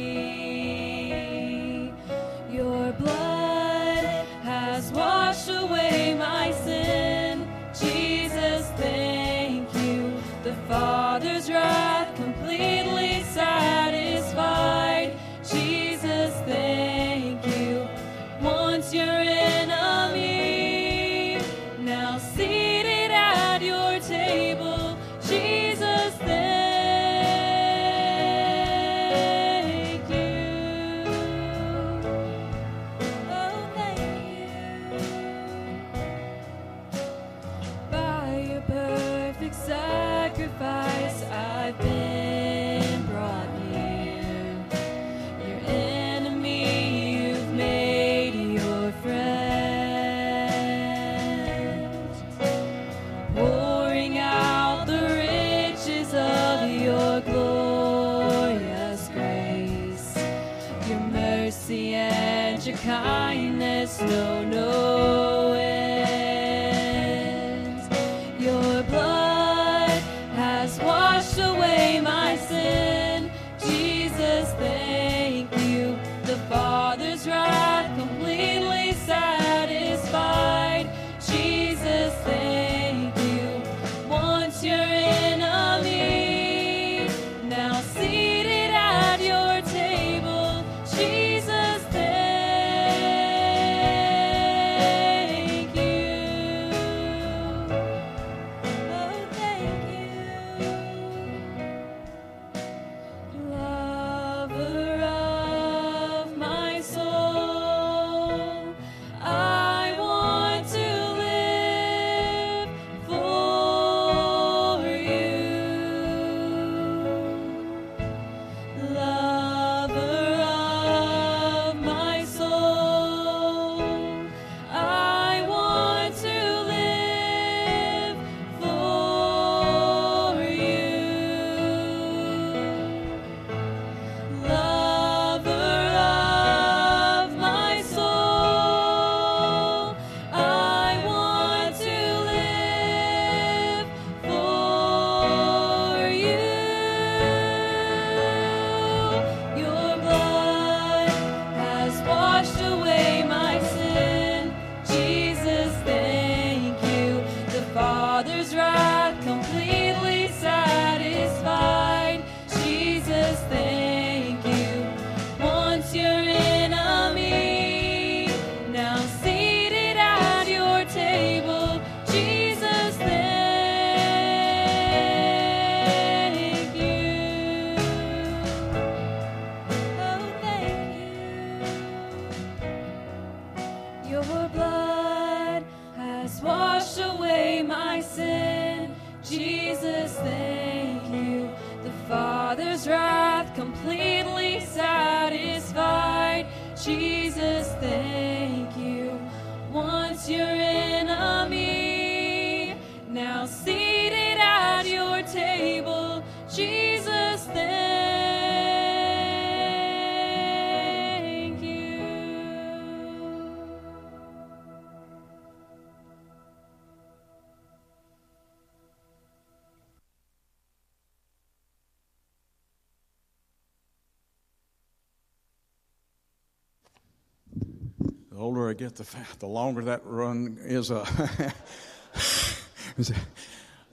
[228.73, 229.07] I get, the
[229.39, 230.91] the longer that run is.
[230.91, 231.05] Uh,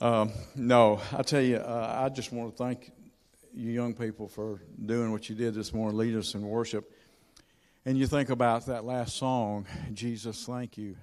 [0.00, 2.90] um, no, I tell you, uh, I just want to thank
[3.52, 6.90] you young people for doing what you did this morning, lead us in worship.
[7.84, 10.96] And you think about that last song, Jesus, thank you.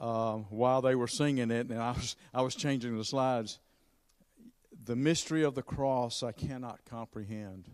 [0.00, 3.58] Um, while they were singing it, and I was I was changing the slides.
[4.82, 7.68] The mystery of the cross I cannot comprehend.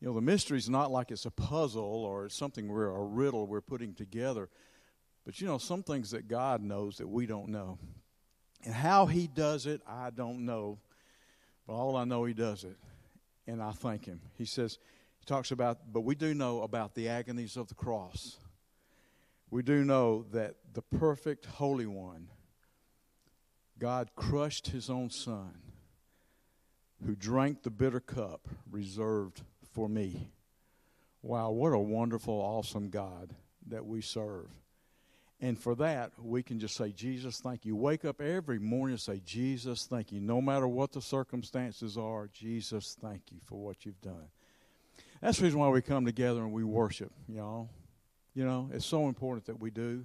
[0.00, 3.46] You know, the mystery is not like it's a puzzle or something we're a riddle
[3.46, 4.48] we're putting together.
[5.26, 7.78] But you know, some things that God knows that we don't know.
[8.64, 10.78] And how He does it, I don't know.
[11.66, 12.76] But all I know, He does it.
[13.46, 14.20] And I thank Him.
[14.36, 14.78] He says,
[15.18, 18.38] He talks about, but we do know about the agonies of the cross.
[19.50, 22.28] We do know that the perfect Holy One,
[23.78, 25.58] God crushed His own Son,
[27.04, 29.42] who drank the bitter cup reserved
[29.78, 30.32] for me.
[31.22, 33.32] Wow, what a wonderful, awesome God
[33.68, 34.48] that we serve.
[35.40, 37.76] And for that, we can just say, Jesus, thank you.
[37.76, 40.20] Wake up every morning and say, Jesus, thank you.
[40.20, 44.26] No matter what the circumstances are, Jesus, thank you for what you've done.
[45.22, 47.70] That's the reason why we come together and we worship, y'all.
[48.34, 50.04] You know, it's so important that we do.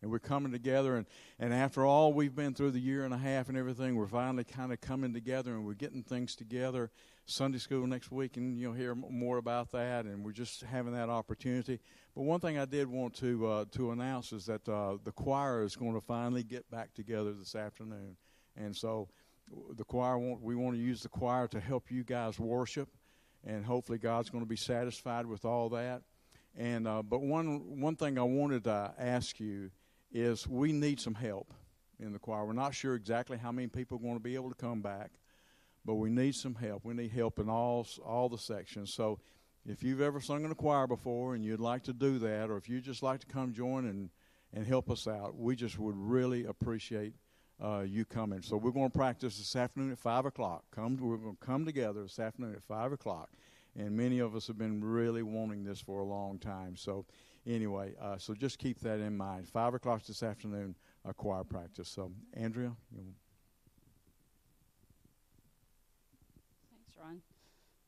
[0.00, 1.06] And we're coming together, and,
[1.40, 4.44] and after all we've been through the year and a half and everything, we're finally
[4.44, 6.92] kind of coming together and we're getting things together.
[7.30, 11.10] Sunday school next week, and you'll hear more about that, and we're just having that
[11.10, 11.78] opportunity.
[12.14, 15.62] But one thing I did want to uh, to announce is that uh, the choir
[15.62, 18.16] is going to finally get back together this afternoon,
[18.56, 19.08] and so
[19.76, 22.88] the choir want, we want to use the choir to help you guys worship,
[23.44, 26.02] and hopefully God's going to be satisfied with all that.
[26.56, 29.70] And uh, but one one thing I wanted to ask you
[30.10, 31.52] is we need some help
[32.00, 32.46] in the choir.
[32.46, 35.10] We're not sure exactly how many people are going to be able to come back,
[35.88, 36.84] but we need some help.
[36.84, 38.92] We need help in all all the sections.
[38.92, 39.20] So
[39.66, 42.58] if you've ever sung in a choir before and you'd like to do that, or
[42.58, 44.10] if you'd just like to come join and
[44.52, 47.14] and help us out, we just would really appreciate
[47.58, 48.42] uh, you coming.
[48.42, 50.64] So we're going to practice this afternoon at five o'clock.
[50.74, 53.30] Come, we're going to come together this afternoon at five o'clock,
[53.74, 56.76] and many of us have been really wanting this for a long time.
[56.76, 57.06] So
[57.46, 59.48] anyway, uh, so just keep that in mind.
[59.48, 60.74] Five o'clock this afternoon,
[61.06, 61.88] a choir practice.
[61.88, 63.14] So, Andrea, you
[66.88, 67.20] Thanks, Ron.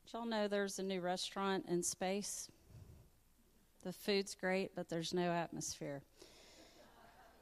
[0.13, 2.49] y'all know there's a new restaurant in space?
[3.83, 6.01] The food's great, but there's no atmosphere.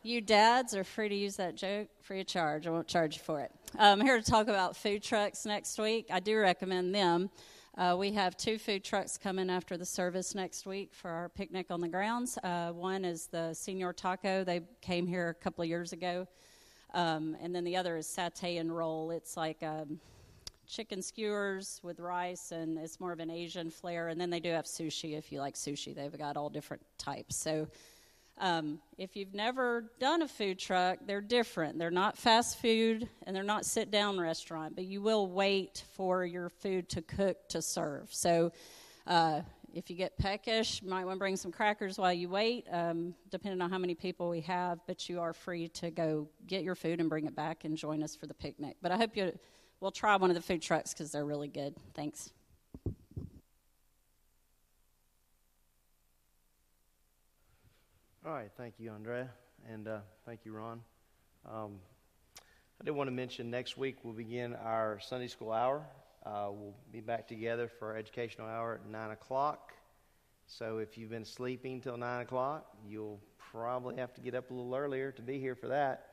[0.03, 2.67] You dads are free to use that joke free of charge.
[2.67, 3.51] I won't charge you for it.
[3.77, 6.07] I'm here to talk about food trucks next week.
[6.11, 7.29] I do recommend them.
[7.77, 11.67] Uh, we have two food trucks coming after the service next week for our picnic
[11.71, 12.37] on the grounds.
[12.43, 14.43] Uh, one is the Senior Taco.
[14.43, 16.27] They came here a couple of years ago.
[16.93, 19.11] Um, and then the other is Satay and Roll.
[19.11, 19.99] It's like um,
[20.69, 24.07] chicken skewers with rice, and it's more of an Asian flair.
[24.07, 25.95] And then they do have sushi if you like sushi.
[25.95, 27.35] They've got all different types.
[27.35, 27.67] So
[28.39, 31.77] um, if you've never done a food truck, they're different.
[31.77, 36.23] They're not fast food and they're not sit down restaurant, but you will wait for
[36.23, 38.13] your food to cook to serve.
[38.13, 38.53] So
[39.07, 39.41] uh,
[39.73, 43.13] if you get peckish, you might want to bring some crackers while you wait, um,
[43.29, 44.79] depending on how many people we have.
[44.87, 48.03] But you are free to go get your food and bring it back and join
[48.03, 48.77] us for the picnic.
[48.81, 49.33] But I hope you
[49.79, 51.75] will try one of the food trucks because they're really good.
[51.93, 52.31] Thanks.
[58.25, 59.29] All right, thank you, Andrea,
[59.71, 60.81] and uh, thank you, Ron.
[61.49, 61.79] Um,
[62.79, 65.83] I did want to mention next week we'll begin our Sunday school hour.
[66.25, 69.73] Uh, we'll be back together for our educational hour at 9 o'clock.
[70.47, 74.53] So if you've been sleeping till 9 o'clock, you'll probably have to get up a
[74.53, 76.08] little earlier to be here for that.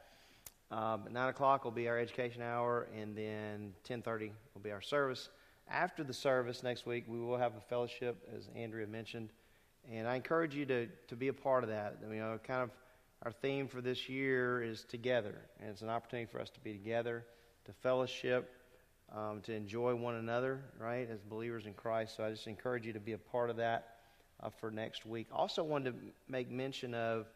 [0.71, 5.29] Um, 9 o'clock will be our education hour, and then 10.30 will be our service.
[5.69, 9.31] After the service next week, we will have a fellowship, as Andrea mentioned.
[9.91, 11.99] And I encourage you to, to be a part of that.
[12.09, 12.71] You know, kind of
[13.23, 15.37] our theme for this year is together.
[15.61, 17.25] And it's an opportunity for us to be together,
[17.65, 18.53] to fellowship,
[19.15, 22.17] um, to enjoy one another, right, as believers in Christ.
[22.17, 23.99] So I just encourage you to be a part of that
[24.43, 25.29] uh, for next week.
[25.33, 25.99] Also, wanted to
[26.29, 27.27] make mention of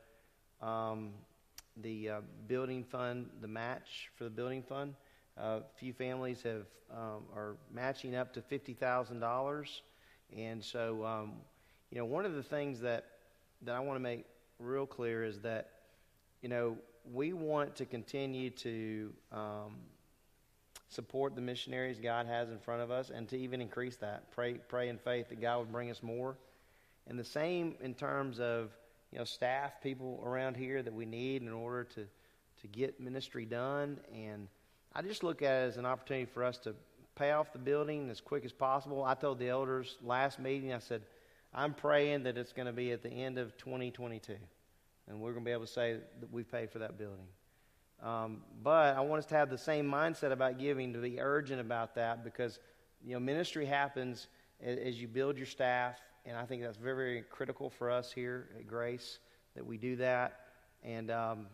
[0.61, 1.11] um,
[1.83, 4.95] the uh, building fund, the match for the building fund.
[5.39, 9.83] Uh, a few families have um, are matching up to fifty thousand dollars,
[10.37, 11.33] and so um,
[11.91, 13.07] you know, one of the things that,
[13.63, 14.25] that I want to make
[14.59, 15.71] real clear is that,
[16.41, 16.77] you know,
[17.13, 19.77] we want to continue to um,
[20.89, 24.31] support the missionaries God has in front of us and to even increase that.
[24.31, 26.37] Pray, pray in faith that God would bring us more.
[27.09, 28.71] And the same in terms of,
[29.13, 32.07] you know, staff, people around here that we need in order to,
[32.61, 33.99] to get ministry done.
[34.15, 34.49] And
[34.93, 36.75] I just look at it as an opportunity for us to
[37.17, 39.05] pay off the building as quick as possible.
[39.05, 41.03] I told the elders last meeting, I said,
[41.53, 44.37] I'm praying that it's going to be at the end of 2022,
[45.09, 47.27] and we're going to be able to say that we paid for that building.
[48.03, 51.61] Um, but I want us to have the same mindset about giving, to be urgent
[51.61, 52.61] about that, because
[53.05, 54.29] you know ministry happens
[54.63, 58.13] as, as you build your staff, and I think that's very, very critical for us
[58.13, 59.19] here at Grace
[59.55, 60.41] that we do that.
[60.83, 61.47] And um,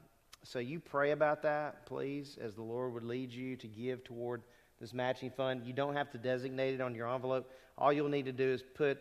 [0.42, 4.42] so you pray about that, please, as the Lord would lead you to give toward
[4.80, 5.64] this matching fund.
[5.64, 7.50] You don't have to designate it on your envelope.
[7.78, 8.98] All you'll need to do is put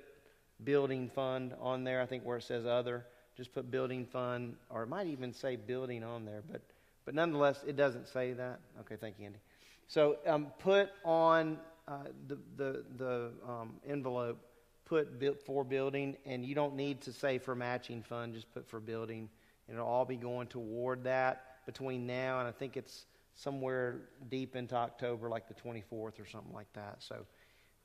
[0.64, 2.02] building fund on there.
[2.02, 3.06] I think where it says other,
[3.36, 6.62] just put building fund, or it might even say building on there, but
[7.06, 8.60] but nonetheless, it doesn't say that.
[8.82, 9.40] Okay, thank you, Andy.
[9.88, 14.40] So um, put on uh, the the the um, envelope,
[14.86, 18.34] put for building, and you don't need to say for matching fund.
[18.34, 19.30] Just put for building,
[19.68, 24.56] and it'll all be going toward that between now and I think it's somewhere deep
[24.56, 26.98] into October, like the 24th or something like that.
[27.00, 27.26] So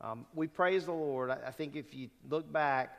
[0.01, 1.31] um, we praise the Lord.
[1.31, 2.99] I, I think if you look back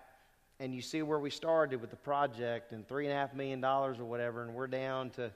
[0.60, 3.62] and you see where we started with the project and three and a half million
[3.62, 5.32] dollars or whatever, and we're down to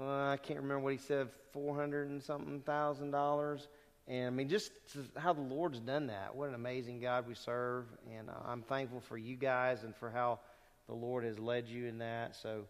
[0.00, 3.68] uh, I can't remember what he said, four hundred and something thousand dollars.
[4.08, 4.72] And I mean, just
[5.16, 6.34] how the Lord's done that.
[6.34, 7.84] What an amazing God we serve.
[8.16, 10.40] And uh, I'm thankful for you guys and for how
[10.88, 12.34] the Lord has led you in that.
[12.34, 12.64] So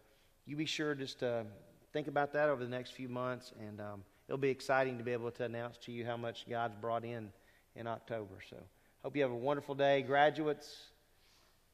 [0.45, 1.45] you be sure just to
[1.93, 3.53] think about that over the next few months.
[3.59, 6.75] And um, it'll be exciting to be able to announce to you how much God's
[6.75, 7.31] brought in
[7.75, 8.35] in October.
[8.49, 8.57] So,
[9.03, 10.01] hope you have a wonderful day.
[10.01, 10.75] Graduates,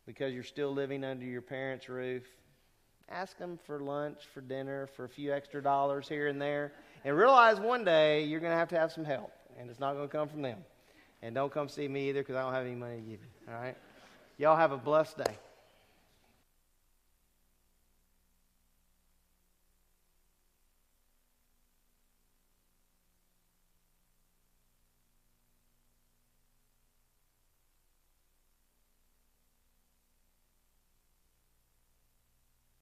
[0.06, 2.24] because you're still living under your parents' roof,
[3.10, 6.74] ask them for lunch, for dinner, for a few extra dollars here and there,
[7.04, 9.94] and realize one day you're going to have to have some help, and it's not
[9.94, 10.58] going to come from them.
[11.22, 13.54] And don't come see me either because I don't have any money to give you.
[13.54, 13.76] All right?
[14.38, 15.36] Y'all have a blessed day.